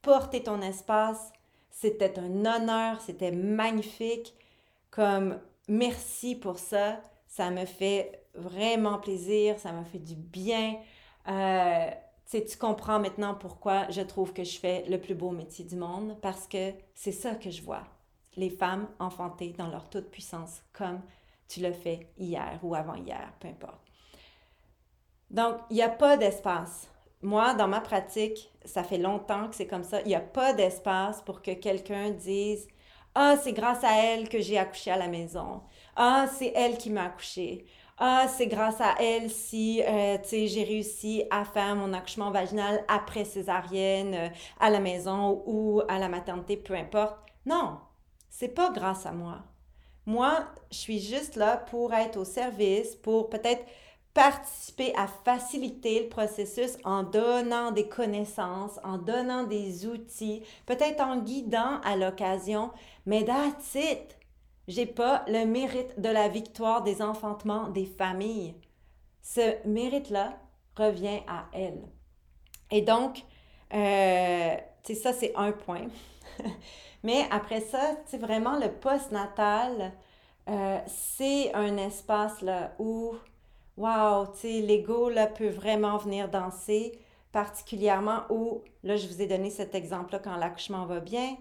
[0.03, 1.31] porter ton espace.
[1.71, 4.35] C'était un honneur, c'était magnifique.
[4.91, 7.01] Comme merci pour ça.
[7.27, 10.75] Ça me fait vraiment plaisir, ça m'a fait du bien.
[11.27, 11.89] Euh,
[12.29, 16.17] tu comprends maintenant pourquoi je trouve que je fais le plus beau métier du monde,
[16.21, 17.83] parce que c'est ça que je vois.
[18.35, 21.01] Les femmes enfantées dans leur toute puissance, comme
[21.47, 23.81] tu le fais hier ou avant-hier, peu importe.
[25.29, 26.89] Donc, il n'y a pas d'espace
[27.23, 30.01] moi, dans ma pratique, ça fait longtemps que c'est comme ça.
[30.01, 32.67] Il n'y a pas d'espace pour que quelqu'un dise
[33.15, 35.61] Ah, c'est grâce à elle que j'ai accouché à la maison.
[35.95, 37.65] Ah, c'est elle qui m'a accouché.
[37.97, 43.23] Ah, c'est grâce à elle si euh, j'ai réussi à faire mon accouchement vaginal après
[43.23, 47.17] césarienne euh, à la maison ou à la maternité, peu importe.
[47.45, 47.77] Non,
[48.29, 49.43] c'est pas grâce à moi.
[50.05, 53.63] Moi, je suis juste là pour être au service, pour peut-être
[54.13, 61.17] participer à faciliter le processus en donnant des connaissances, en donnant des outils, peut-être en
[61.17, 62.71] guidant à l'occasion,
[63.05, 64.17] mais that's it.
[64.67, 68.55] J'ai pas le mérite de la victoire des enfantements des familles.
[69.21, 70.37] Ce mérite-là
[70.77, 71.81] revient à elle.
[72.71, 73.23] Et donc,
[73.73, 75.87] euh, tu sais, ça, c'est un point.
[77.03, 79.91] mais après ça, c'est vraiment le post-natal,
[80.49, 83.15] euh, c'est un espace là où
[83.77, 86.99] wow, tu sais, l'ego peut vraiment venir danser,
[87.31, 91.37] particulièrement où, là, je vous ai donné cet exemple-là quand l'accouchement va bien,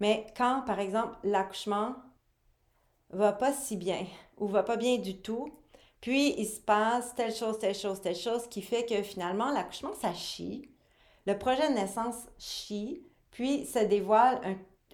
[0.00, 1.94] mais quand, par exemple, l'accouchement
[3.10, 4.04] va pas si bien
[4.36, 5.48] ou va pas bien du tout,
[6.00, 9.94] puis il se passe telle chose, telle chose, telle chose qui fait que finalement, l'accouchement,
[9.94, 10.70] ça chie.
[11.26, 14.40] Le projet de naissance chie, puis ça dévoile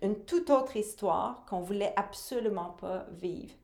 [0.02, 3.54] une toute autre histoire qu'on voulait absolument pas vivre.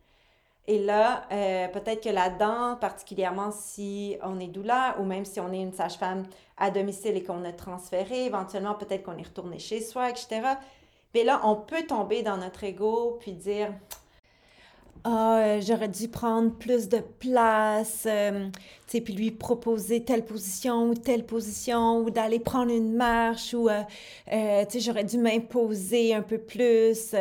[0.70, 5.50] Et là, euh, peut-être que là-dedans, particulièrement si on est douleur ou même si on
[5.50, 6.24] est une sage-femme
[6.58, 10.42] à domicile et qu'on a transféré, éventuellement peut-être qu'on est retourné chez soi, etc.
[11.14, 13.72] Mais là, on peut tomber dans notre ego puis dire
[15.04, 20.24] ah, euh, j'aurais dû prendre plus de place, euh, tu sais, puis lui proposer telle
[20.24, 23.82] position ou telle position, ou d'aller prendre une marche, ou, euh,
[24.26, 27.14] tu sais, j'aurais dû m'imposer un peu plus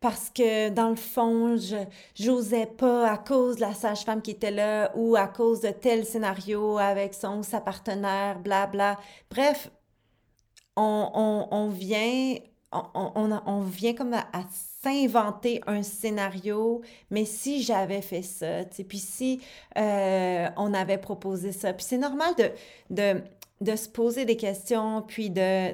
[0.00, 1.76] parce que, dans le fond, je
[2.14, 6.04] j'osais pas à cause de la sage-femme qui était là, ou à cause de tel
[6.04, 8.98] scénario avec son sa partenaire, bla, bla.
[9.30, 9.70] Bref,
[10.76, 12.36] on, on, on vient,
[12.72, 14.26] on, on, on, vient comme à
[14.90, 19.40] inventer un scénario, mais si j'avais fait ça, puis si
[19.76, 22.50] euh, on avait proposé ça, puis c'est normal de,
[22.90, 23.20] de,
[23.60, 25.72] de, se poser des questions, puis de,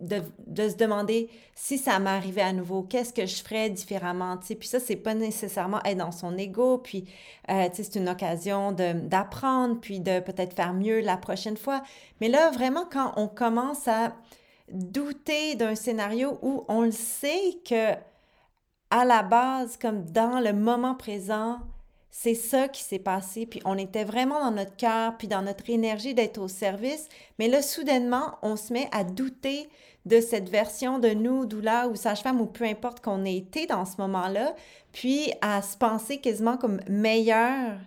[0.00, 4.48] de, de se demander si ça m'arrivait à nouveau, qu'est-ce que je ferais différemment, tu
[4.48, 7.04] sais, puis ça, c'est pas nécessairement être dans son ego, puis,
[7.50, 11.82] euh, c'est une occasion d'apprendre, puis de peut-être faire mieux la prochaine fois,
[12.20, 14.14] mais là, vraiment, quand on commence à
[14.72, 17.94] douter d'un scénario où on le sait que
[18.92, 21.60] à la base, comme dans le moment présent,
[22.10, 25.70] c'est ça qui s'est passé, puis on était vraiment dans notre cœur, puis dans notre
[25.70, 29.70] énergie d'être au service, mais là, soudainement, on se met à douter
[30.04, 33.86] de cette version de nous, doula ou sage-femme, ou peu importe qu'on ait été dans
[33.86, 34.54] ce moment-là,
[34.92, 37.78] puis à se penser quasiment comme meilleur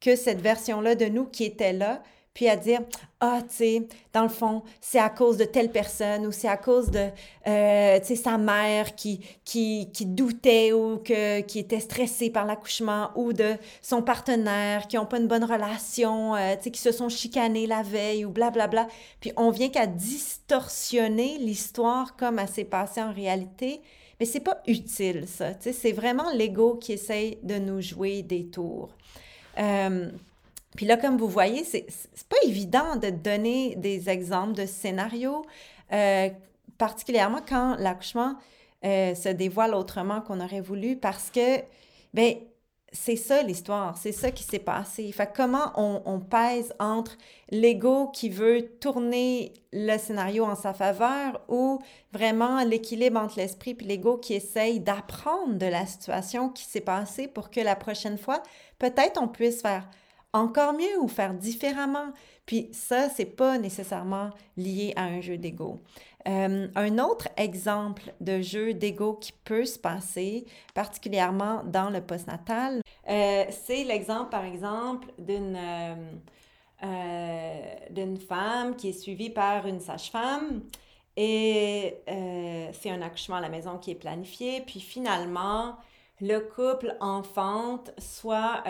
[0.00, 2.80] que cette version-là de nous qui était là, puis à dire
[3.20, 6.56] ah tu sais dans le fond c'est à cause de telle personne ou c'est à
[6.56, 7.08] cause de
[7.46, 12.46] euh, tu sais sa mère qui qui qui doutait ou que qui était stressée par
[12.46, 16.80] l'accouchement ou de son partenaire qui ont pas une bonne relation euh, tu sais qui
[16.80, 18.88] se sont chicanés la veille ou blablabla
[19.20, 23.80] puis on vient qu'à distorsionner l'histoire comme elle s'est passée en réalité.
[24.20, 28.22] Mais c'est pas utile ça tu sais c'est vraiment l'ego qui essaye de nous jouer
[28.22, 28.90] des tours.
[29.58, 30.10] Euh,
[30.76, 31.86] puis là, comme vous voyez, c'est
[32.28, 35.44] pas évident de donner des exemples de scénarios,
[35.92, 36.30] euh,
[36.78, 38.36] particulièrement quand l'accouchement
[38.84, 41.58] euh, se dévoile autrement qu'on aurait voulu, parce que,
[42.14, 42.36] ben,
[42.94, 45.10] c'est ça l'histoire, c'est ça qui s'est passé.
[45.12, 47.16] Fait comment on, on pèse entre
[47.50, 51.80] l'ego qui veut tourner le scénario en sa faveur ou
[52.12, 57.28] vraiment l'équilibre entre l'esprit et l'ego qui essaye d'apprendre de la situation qui s'est passée
[57.28, 58.42] pour que la prochaine fois,
[58.78, 59.88] peut-être on puisse faire
[60.32, 62.12] encore mieux ou faire différemment.
[62.46, 65.80] Puis ça, c'est pas nécessairement lié à un jeu d'ego.
[66.28, 72.80] Euh, un autre exemple de jeu d'ego qui peut se passer, particulièrement dans le postnatal,
[73.08, 75.58] euh, c'est l'exemple, par exemple, d'une
[76.84, 80.62] euh, d'une femme qui est suivie par une sage-femme
[81.16, 81.98] et
[82.72, 85.76] c'est un accouchement à la maison qui est planifié, puis finalement,
[86.20, 88.64] le couple enfante soit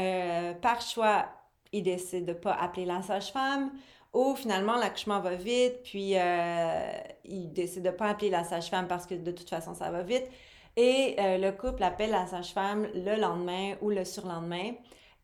[0.60, 1.26] par choix
[1.72, 3.70] il décide de pas appeler la sage-femme
[4.12, 6.92] ou finalement l'accouchement va vite, puis euh,
[7.24, 10.28] il décide de pas appeler la sage-femme parce que de toute façon ça va vite.
[10.76, 14.72] Et euh, le couple appelle la sage-femme le lendemain ou le surlendemain.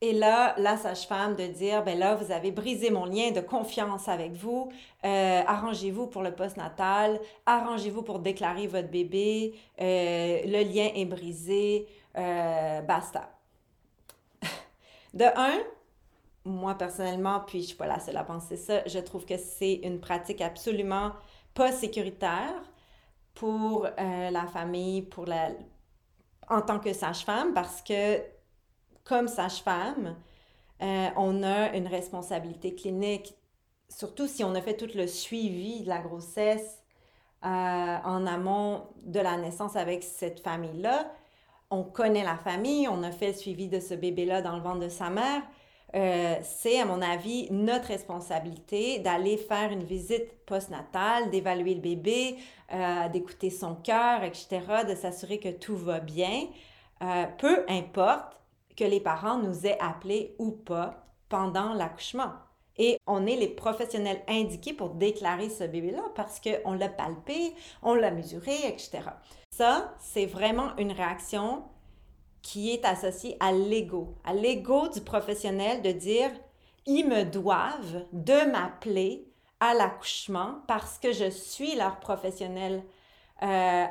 [0.01, 4.09] Et là, la sage-femme de dire, ben là, vous avez brisé mon lien de confiance
[4.09, 4.71] avec vous,
[5.05, 13.29] euh, arrangez-vous pour le postnatal, arrangez-vous pour déclarer votre bébé, le lien est brisé, basta.
[15.15, 15.59] De un,
[16.49, 19.75] moi personnellement, puis je suis pas la seule à penser ça, je trouve que c'est
[19.85, 21.13] une pratique absolument
[21.55, 22.63] pas sécuritaire
[23.35, 25.51] pour euh, la famille, pour la
[26.51, 28.23] en tant que sage-femme, parce que
[29.05, 30.17] comme sage-femme,
[30.83, 33.35] euh, on a une responsabilité clinique,
[33.89, 36.83] surtout si on a fait tout le suivi de la grossesse
[37.45, 41.13] euh, en amont de la naissance avec cette famille-là.
[41.71, 44.81] On connaît la famille, on a fait le suivi de ce bébé-là dans le ventre
[44.81, 45.43] de sa mère.
[45.95, 52.37] Euh, c'est, à mon avis, notre responsabilité d'aller faire une visite postnatale, d'évaluer le bébé,
[52.73, 54.49] euh, d'écouter son cœur, etc.,
[54.89, 56.47] de s'assurer que tout va bien,
[57.03, 58.39] euh, peu importe
[58.77, 62.33] que les parents nous aient appelés ou pas pendant l'accouchement.
[62.77, 67.95] Et on est les professionnels indiqués pour déclarer ce bébé-là parce qu'on l'a palpé, on
[67.95, 69.01] l'a mesuré, etc.
[69.51, 71.65] Ça, c'est vraiment une réaction
[72.43, 76.31] qui est associé à l'ego, à l'ego du professionnel de dire
[76.87, 79.29] ils me doivent de m'appeler
[79.61, 82.83] à l'accouchement parce que je suis leur professionnel
[83.43, 83.87] euh,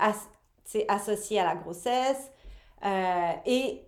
[0.87, 2.31] associé à la grossesse
[2.83, 3.83] euh, et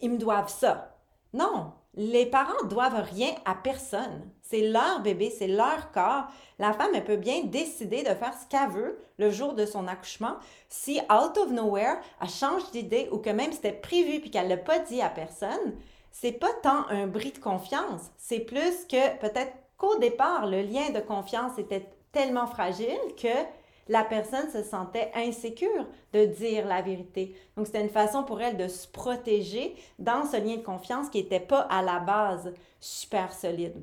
[0.00, 0.96] ils me doivent ça.
[1.32, 4.30] Non, les parents doivent rien à personne.
[4.42, 6.26] C'est leur bébé, c'est leur corps.
[6.58, 9.86] La femme, elle peut bien décider de faire ce qu'elle veut le jour de son
[9.88, 10.36] accouchement.
[10.68, 14.56] Si out of nowhere, elle change d'idée ou que même c'était prévu puis qu'elle l'a
[14.56, 15.76] pas dit à personne,
[16.12, 18.02] c'est pas tant un bris de confiance.
[18.16, 23.28] C'est plus que peut-être qu'au départ, le lien de confiance était tellement fragile que
[23.88, 27.34] la personne se sentait insécure de dire la vérité.
[27.56, 31.22] Donc, c'était une façon pour elle de se protéger dans ce lien de confiance qui
[31.22, 33.82] n'était pas à la base super solide.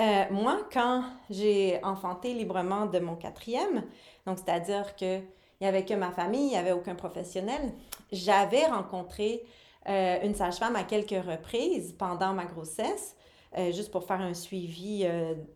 [0.00, 3.84] Euh, moi, quand j'ai enfanté librement de mon quatrième,
[4.26, 7.72] donc c'est-à-dire que il n'y avait que ma famille, il n'y avait aucun professionnel,
[8.10, 9.44] j'avais rencontré
[9.88, 13.14] euh, une sage-femme à quelques reprises pendant ma grossesse,
[13.56, 15.06] euh, juste pour faire un suivi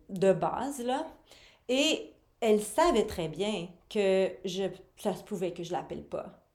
[0.07, 1.05] de base, là.
[1.67, 4.65] Et elle savait très bien que je,
[4.97, 6.47] ça se pouvait que je l'appelle pas.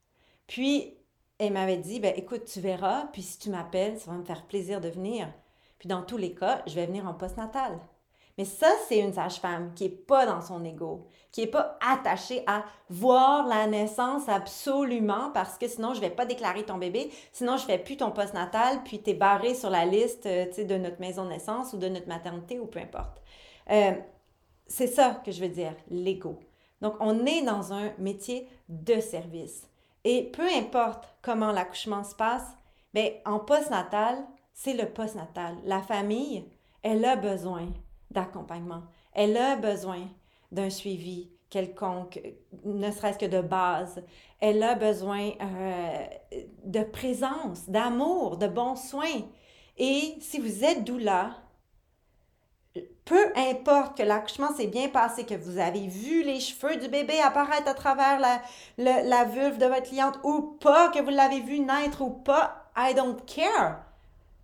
[0.47, 0.95] Puis,
[1.39, 4.47] elle m'avait dit, ben écoute, tu verras, puis si tu m'appelles, ça va me faire
[4.47, 5.29] plaisir de venir.
[5.79, 7.81] Puis dans tous les cas, je vais venir en postnatal.
[8.39, 12.43] Mais ça, c'est une sage-femme qui n'est pas dans son ego, qui n'est pas attachée
[12.47, 17.11] à voir la naissance absolument parce que sinon, je ne vais pas déclarer ton bébé,
[17.33, 20.47] sinon, je ne fais plus ton postnatal, puis tu es barré sur la liste euh,
[20.65, 23.21] de notre maison de naissance ou de notre maternité ou peu importe.
[23.71, 23.93] Euh,
[24.73, 26.41] c'est ça que je veux dire, l'ego.
[26.81, 29.69] Donc, on est dans un métier de service.
[30.03, 32.57] Et peu importe comment l'accouchement se passe,
[32.95, 34.17] bien, en postnatal,
[34.55, 35.57] c'est le postnatal.
[35.65, 36.45] La famille,
[36.83, 37.69] elle a besoin
[38.11, 38.83] d'accompagnement.
[39.13, 40.09] Elle a besoin
[40.51, 42.23] d'un suivi quelconque,
[42.65, 44.03] ne serait-ce que de base.
[44.41, 46.07] Elle a besoin euh,
[46.65, 49.21] de présence, d'amour, de bons soins.
[49.77, 51.37] Et si vous êtes doula,
[53.05, 57.19] peu importe que l'accouchement s'est bien passé, que vous avez vu les cheveux du bébé
[57.21, 58.21] apparaître à travers
[58.79, 62.95] la, vulve de votre cliente ou pas, que vous l'avez vu naître ou pas, I
[62.95, 63.81] don't care.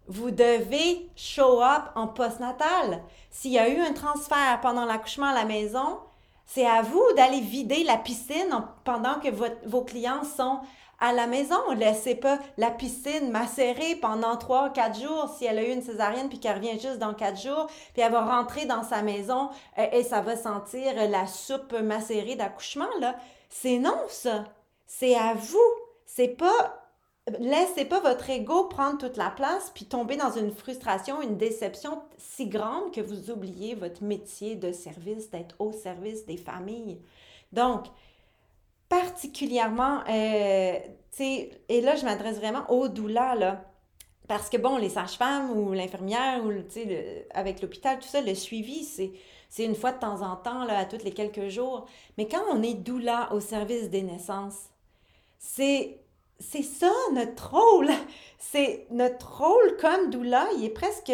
[0.09, 3.03] Vous devez show up en postnatal.
[3.31, 6.01] S'il y a eu un transfert pendant l'accouchement à la maison,
[6.47, 9.29] c'est à vous d'aller vider la piscine pendant que
[9.67, 10.61] vos clients sont
[11.01, 11.59] à la maison.
[11.77, 16.29] Laissez pas la piscine macérer pendant trois, quatre jours si elle a eu une césarienne
[16.29, 19.87] puis qu'elle revient juste dans quatre jours, puis elle va rentrer dans sa maison euh,
[19.93, 23.17] et ça va sentir la soupe macérée d'accouchement, là.
[23.51, 24.45] C'est non, ça.
[24.87, 25.59] C'est à vous.
[26.07, 26.79] C'est pas
[27.39, 32.03] laissez pas votre ego prendre toute la place puis tomber dans une frustration, une déception
[32.17, 37.01] si grande que vous oubliez votre métier de service, d'être au service des familles.
[37.53, 37.87] Donc,
[38.89, 40.79] particulièrement, euh,
[41.13, 43.65] tu sais, et là, je m'adresse vraiment aux doulas, là.
[44.29, 48.35] Parce que, bon, les sages-femmes ou l'infirmière ou, tu sais, avec l'hôpital, tout ça, le
[48.35, 51.87] suivi, c'est, une fois de temps en temps, là, à tous les quelques jours.
[52.19, 54.69] Mais quand on est doula au service des naissances,
[55.39, 56.01] c'est,
[56.39, 57.91] c'est ça notre rôle.
[58.41, 61.13] C'est notre rôle comme doula, il est presque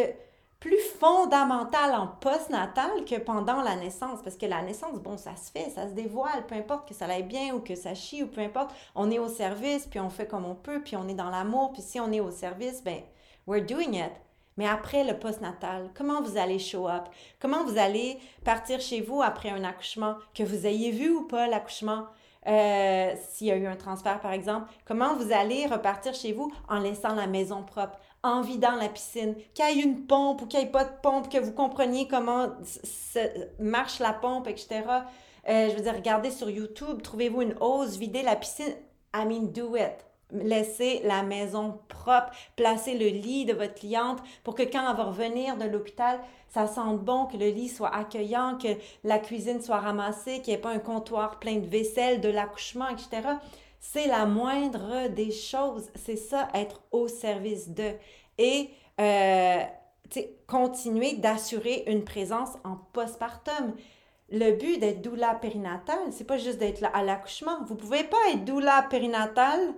[0.65, 4.23] plus fondamentale en postnatal que pendant la naissance.
[4.25, 7.05] Parce que la naissance, bon, ça se fait, ça se dévoile, peu importe que ça
[7.05, 8.75] aille bien ou que ça chie ou peu importe.
[8.95, 11.75] On est au service, puis on fait comme on peut, puis on est dans l'amour.
[11.75, 13.03] Puis si on est au service, ben,
[13.47, 14.13] we're doing it.
[14.57, 17.11] Mais après le postnatal, comment vous allez show up?
[17.41, 21.47] Comment vous allez partir chez vous après un accouchement, que vous ayez vu ou pas
[21.47, 22.07] l'accouchement?
[22.47, 26.53] Euh, s'il y a eu un transfert, par exemple, comment vous allez repartir chez vous
[26.69, 30.47] en laissant la maison propre, en vidant la piscine, qu'il y ait une pompe ou
[30.47, 32.49] qu'il n'y ait pas de pompe, que vous compreniez comment
[33.61, 34.83] marche la pompe, etc.
[35.49, 38.75] Euh, je veux dire, regardez sur YouTube, trouvez-vous une hose, videz la piscine.
[39.15, 40.07] I mean, do it.
[40.33, 45.05] Laissez la maison propre, placez le lit de votre cliente pour que quand elle va
[45.05, 46.19] revenir de l'hôpital,
[46.49, 48.69] ça sente bon, que le lit soit accueillant, que
[49.05, 52.89] la cuisine soit ramassée, qu'il n'y ait pas un comptoir plein de vaisselle, de l'accouchement,
[52.89, 53.29] etc.
[53.87, 55.91] C'est la moindre des choses.
[55.95, 57.93] C'est ça, être au service de.
[58.39, 59.63] Et euh,
[60.47, 63.75] continuer d'assurer une présence en postpartum.
[64.31, 67.63] Le but d'être doula périnatale, c'est pas juste d'être là à l'accouchement.
[67.67, 69.75] Vous pouvez pas être doula périnatale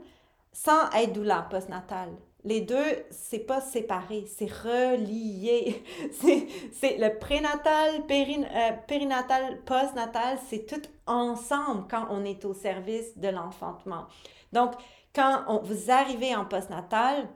[0.53, 2.15] sans être doula postnatale.
[2.47, 5.83] Les deux, c'est pas séparé, c'est relié.
[6.13, 13.27] c'est le prénatal, euh, périnatal, postnatal, c'est tout ensemble quand on est au service de
[13.27, 14.07] l'enfantement.
[14.53, 14.75] Donc,
[15.13, 17.29] quand vous arrivez en postnatal,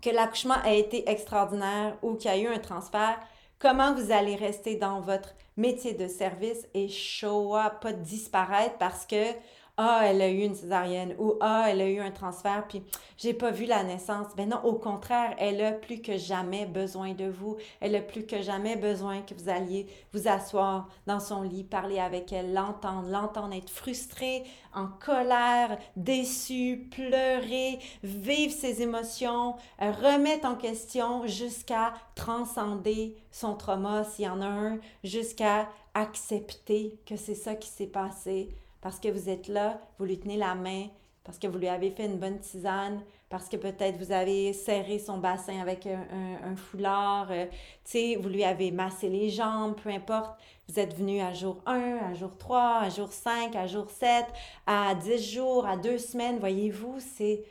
[0.00, 3.20] que l'accouchement a été extraordinaire ou qu'il y a eu un transfert,
[3.58, 9.04] comment vous allez rester dans votre métier de service et show up, pas disparaître parce
[9.04, 9.32] que
[9.80, 12.82] ah, elle a eu une césarienne ou Ah, elle a eu un transfert, puis
[13.16, 14.26] j'ai pas vu la naissance.
[14.36, 17.56] Ben non, au contraire, elle a plus que jamais besoin de vous.
[17.80, 22.00] Elle a plus que jamais besoin que vous alliez vous asseoir dans son lit, parler
[22.00, 24.42] avec elle, l'entendre, l'entendre être frustrée,
[24.74, 34.02] en colère, déçue, pleurer, vivre ses émotions, euh, remettre en question jusqu'à transcender son trauma
[34.02, 38.48] s'il y en a un, jusqu'à accepter que c'est ça qui s'est passé
[38.80, 40.86] parce que vous êtes là, vous lui tenez la main,
[41.24, 44.98] parce que vous lui avez fait une bonne tisane, parce que peut-être vous avez serré
[44.98, 47.46] son bassin avec un, foulard, euh,
[47.84, 50.40] tu sais, vous lui avez massé les jambes, peu importe.
[50.68, 54.24] Vous êtes venu à jour 1, à jour 3, à jour 5, à jour 7,
[54.66, 57.44] à 10 jours, à 2 semaines, voyez-vous, c'est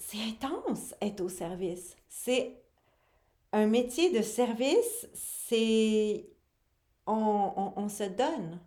[0.00, 1.94] c'est intense être au service.
[2.08, 2.60] C'est
[3.52, 6.26] un métier de service, c'est
[7.06, 8.60] on, on, se donne.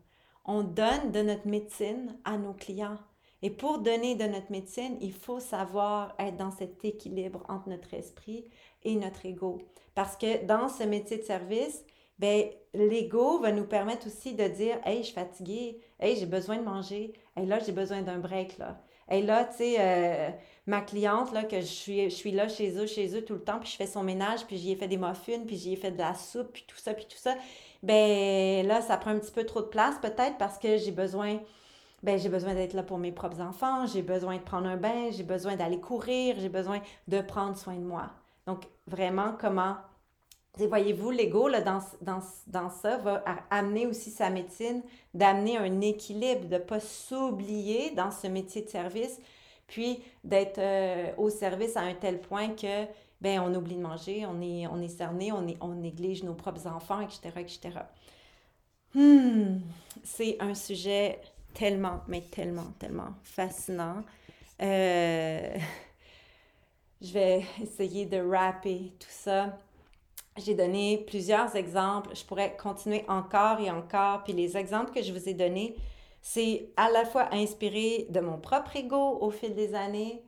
[0.45, 2.97] On donne de notre médecine à nos clients.
[3.41, 7.93] Et pour donner de notre médecine, il faut savoir être dans cet équilibre entre notre
[7.93, 8.45] esprit
[8.83, 9.59] et notre ego.
[9.95, 11.83] Parce que dans ce métier de service,
[12.19, 16.57] ben, l'ego va nous permettre aussi de dire Hey, je suis fatiguée, hey, j'ai besoin
[16.57, 18.57] de manger, hey, là, j'ai besoin d'un break.
[18.57, 18.81] Là.
[19.09, 20.29] Et là, tu sais, euh,
[20.67, 23.43] ma cliente, là, que je suis, je suis là chez eux, chez eux tout le
[23.43, 25.75] temps, puis je fais son ménage, puis j'y ai fait des muffins, puis j'y ai
[25.75, 27.35] fait de la soupe, puis tout ça, puis tout ça.
[27.83, 31.39] Ben là, ça prend un petit peu trop de place, peut-être, parce que j'ai besoin,
[32.01, 35.11] ben j'ai besoin d'être là pour mes propres enfants, j'ai besoin de prendre un bain,
[35.11, 38.09] j'ai besoin d'aller courir, j'ai besoin de prendre soin de moi.
[38.47, 39.75] Donc, vraiment, comment
[40.57, 44.83] voyez-vous, l'ego, dans, dans, dans, ça, va amener aussi sa médecine,
[45.13, 49.19] d'amener un équilibre, de ne pas s'oublier dans ce métier de service,
[49.67, 52.85] puis d'être euh, au service à un tel point que,
[53.21, 56.33] ben on oublie de manger, on est, on est cerné, on, est, on néglige nos
[56.33, 57.79] propres enfants, etc., etc.
[58.93, 59.59] Hmm,
[60.03, 61.19] c'est un sujet
[61.53, 64.03] tellement, mais tellement, tellement fascinant.
[64.61, 65.57] Euh,
[67.01, 69.57] je vais essayer de rapper tout ça.
[70.37, 72.15] J'ai donné plusieurs exemples.
[72.15, 74.23] Je pourrais continuer encore et encore.
[74.23, 75.75] Puis les exemples que je vous ai donnés,
[76.21, 80.23] c'est à la fois inspiré de mon propre ego au fil des années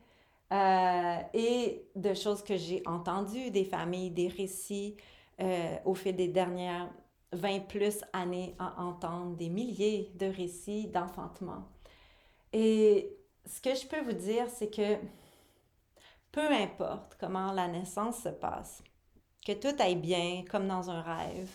[0.54, 4.96] euh, et de choses que j'ai entendues, des familles, des récits
[5.42, 6.90] euh, au fil des dernières
[7.32, 11.64] 20 plus années à entendre des milliers de récits d'enfantement.
[12.54, 14.98] Et ce que je peux vous dire, c'est que
[16.32, 18.84] peu importe comment la naissance se passe,
[19.46, 21.52] que tout aille bien comme dans un rêve,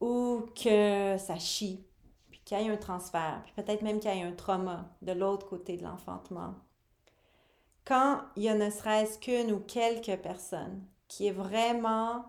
[0.00, 1.84] ou que ça chie,
[2.30, 5.12] puis qu'il y ait un transfert, puis peut-être même qu'il y ait un trauma de
[5.12, 6.54] l'autre côté de l'enfantement.
[7.84, 12.24] Quand il y a ne serait-ce qu'une ou quelques personnes qui est vraiment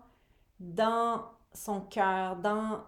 [0.58, 1.22] dans
[1.54, 2.80] son cœur, dans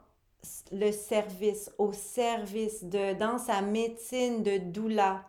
[0.73, 5.25] le service, au service de, dans sa médecine de doula.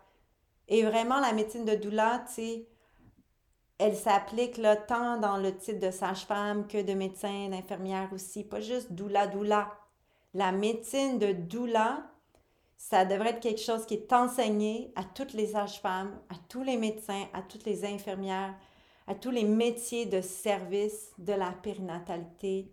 [0.68, 2.68] Et vraiment, la médecine de doula, tu sais,
[3.78, 8.62] elle s'applique là, tant dans le titre de sage-femme que de médecin, d'infirmière aussi, pas
[8.62, 9.72] juste doula doula.
[10.34, 12.04] La médecine de doula,
[12.78, 16.78] ça devrait être quelque chose qui est enseigné à toutes les sages-femmes, à tous les
[16.78, 18.54] médecins, à toutes les infirmières,
[19.08, 22.72] à tous les métiers de service de la périnatalité,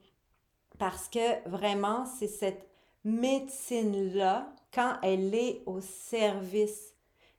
[0.79, 2.69] parce que vraiment, c'est cette
[3.05, 6.95] médecine-là, quand elle est au service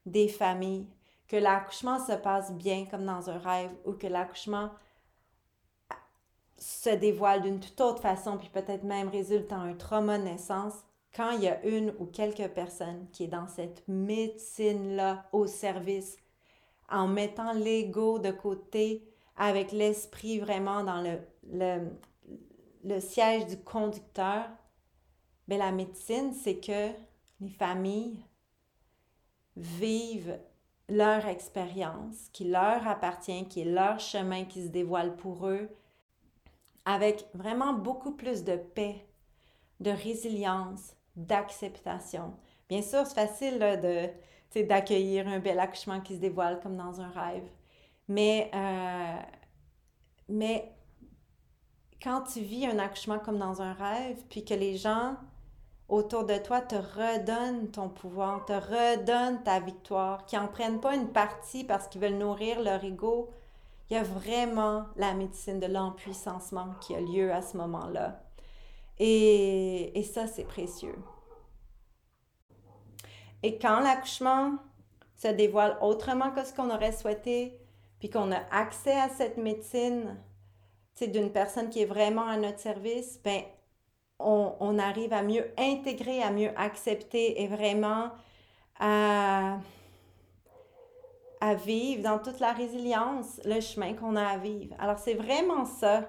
[0.06, 0.86] des familles,
[1.28, 4.70] que l'accouchement se passe bien comme dans un rêve ou que l'accouchement
[6.58, 10.74] se dévoile d'une toute autre façon, puis peut-être même résulte en un trauma de naissance,
[11.14, 16.16] quand il y a une ou quelques personnes qui est dans cette médecine-là au service,
[16.88, 21.18] en mettant l'ego de côté, avec l'esprit vraiment dans le,
[21.52, 21.90] le,
[22.84, 24.48] le siège du conducteur,
[25.48, 26.90] mais ben, la médecine, c'est que
[27.40, 28.24] les familles
[29.56, 30.38] vivent
[30.88, 35.68] leur expérience, qui leur appartient, qui est leur chemin qui se dévoile pour eux,
[36.84, 39.06] avec vraiment beaucoup plus de paix,
[39.80, 42.34] de résilience, d'acceptation.
[42.68, 44.10] Bien sûr, c'est facile de
[44.62, 47.48] d'accueillir un bel accouchement qui se dévoile comme dans un rêve.
[48.06, 49.20] Mais, euh,
[50.28, 50.72] mais
[52.00, 55.16] quand tu vis un accouchement comme dans un rêve, puis que les gens
[55.94, 60.94] autour de toi te redonnent ton pouvoir, te redonnent ta victoire, qui n'en prennent pas
[60.94, 63.30] une partie parce qu'ils veulent nourrir leur ego.
[63.88, 68.20] Il y a vraiment la médecine de l'empuissancement qui a lieu à ce moment-là.
[68.98, 70.96] Et, et ça, c'est précieux.
[73.42, 74.54] Et quand l'accouchement
[75.16, 77.58] se dévoile autrement que ce qu'on aurait souhaité,
[77.98, 80.16] puis qu'on a accès à cette médecine
[81.02, 83.42] d'une personne qui est vraiment à notre service, ben
[84.18, 88.10] on, arrive à mieux intégrer, à mieux accepter et vraiment
[88.78, 89.58] à,
[91.40, 94.74] à vivre dans toute la résilience le chemin qu'on a à vivre.
[94.78, 96.08] Alors c'est vraiment ça,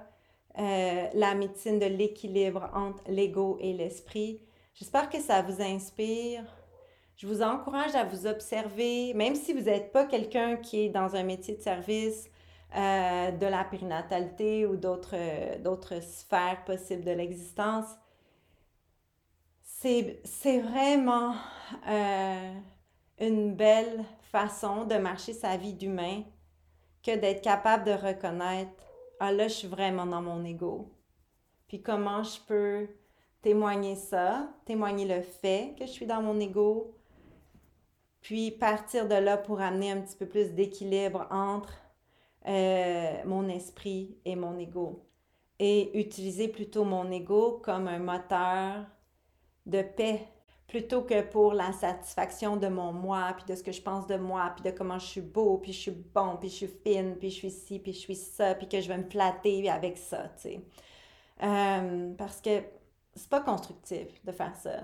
[0.58, 4.42] euh, la médecine de l'équilibre entre l'ego et l'esprit.
[4.74, 6.44] J'espère que ça vous inspire.
[7.18, 11.16] Je vous encourage à vous observer, même si vous n'êtes pas quelqu'un qui est dans
[11.16, 12.30] un métier de service,
[12.76, 17.88] euh, de la périnatalité ou d'autres, sphères possibles de l'existence.
[19.62, 21.36] C'est, c'est vraiment
[21.88, 22.54] euh,
[23.20, 26.24] une belle façon de marcher sa vie d'humain
[27.04, 28.86] que d'être capable de reconnaître
[29.20, 30.92] ah là je suis vraiment dans mon ego.
[31.68, 32.88] Puis comment je peux
[33.42, 36.96] témoigner ça, témoigner le fait que je suis dans mon ego,
[38.22, 41.74] puis partir de là pour amener un petit peu plus d'équilibre entre
[42.48, 45.06] euh, mon esprit et mon ego.
[45.60, 48.86] Et utiliser plutôt mon ego comme un moteur
[49.66, 50.28] de paix
[50.68, 54.16] plutôt que pour la satisfaction de mon moi, puis de ce que je pense de
[54.16, 57.16] moi, puis de comment je suis beau, puis je suis bon, puis je suis fine,
[57.18, 59.98] puis je suis ci, puis je suis ça, puis que je vais me flatter avec
[59.98, 60.62] ça, tu sais.
[61.44, 62.64] Euh, parce que
[63.14, 64.82] c'est pas constructif de faire ça,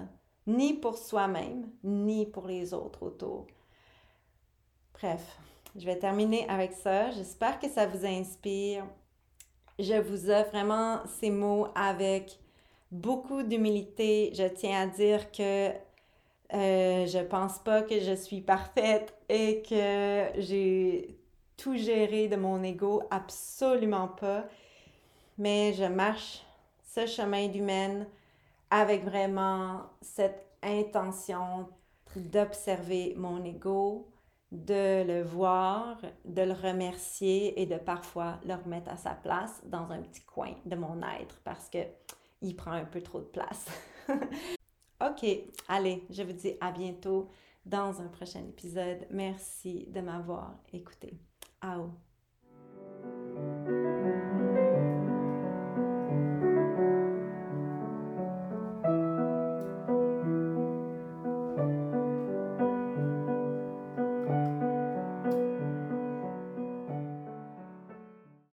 [0.48, 3.48] ni pour soi-même, ni pour les autres autour.
[4.94, 5.40] Bref,
[5.76, 7.12] je vais terminer avec ça.
[7.12, 8.86] J'espère que ça vous inspire.
[9.80, 12.38] Je vous offre vraiment ces mots avec
[12.92, 14.32] beaucoup d'humilité.
[14.34, 15.70] Je tiens à dire que
[16.54, 21.18] euh, je pense pas que je suis parfaite et que j'ai
[21.56, 23.04] tout géré de mon ego.
[23.10, 24.46] Absolument pas.
[25.38, 26.44] Mais je marche
[26.84, 28.06] ce chemin d'humaine
[28.70, 31.68] avec vraiment cette intention
[32.16, 34.06] d'observer mon ego,
[34.52, 39.90] de le voir, de le remercier et de parfois le remettre à sa place dans
[39.92, 41.80] un petit coin de mon être parce que
[42.42, 43.66] il prend un peu trop de place.
[44.10, 45.26] ok,
[45.68, 47.30] allez, je vous dis à bientôt
[47.66, 49.06] dans un prochain épisode.
[49.12, 51.20] Merci de m'avoir écouté.
[51.64, 51.92] Au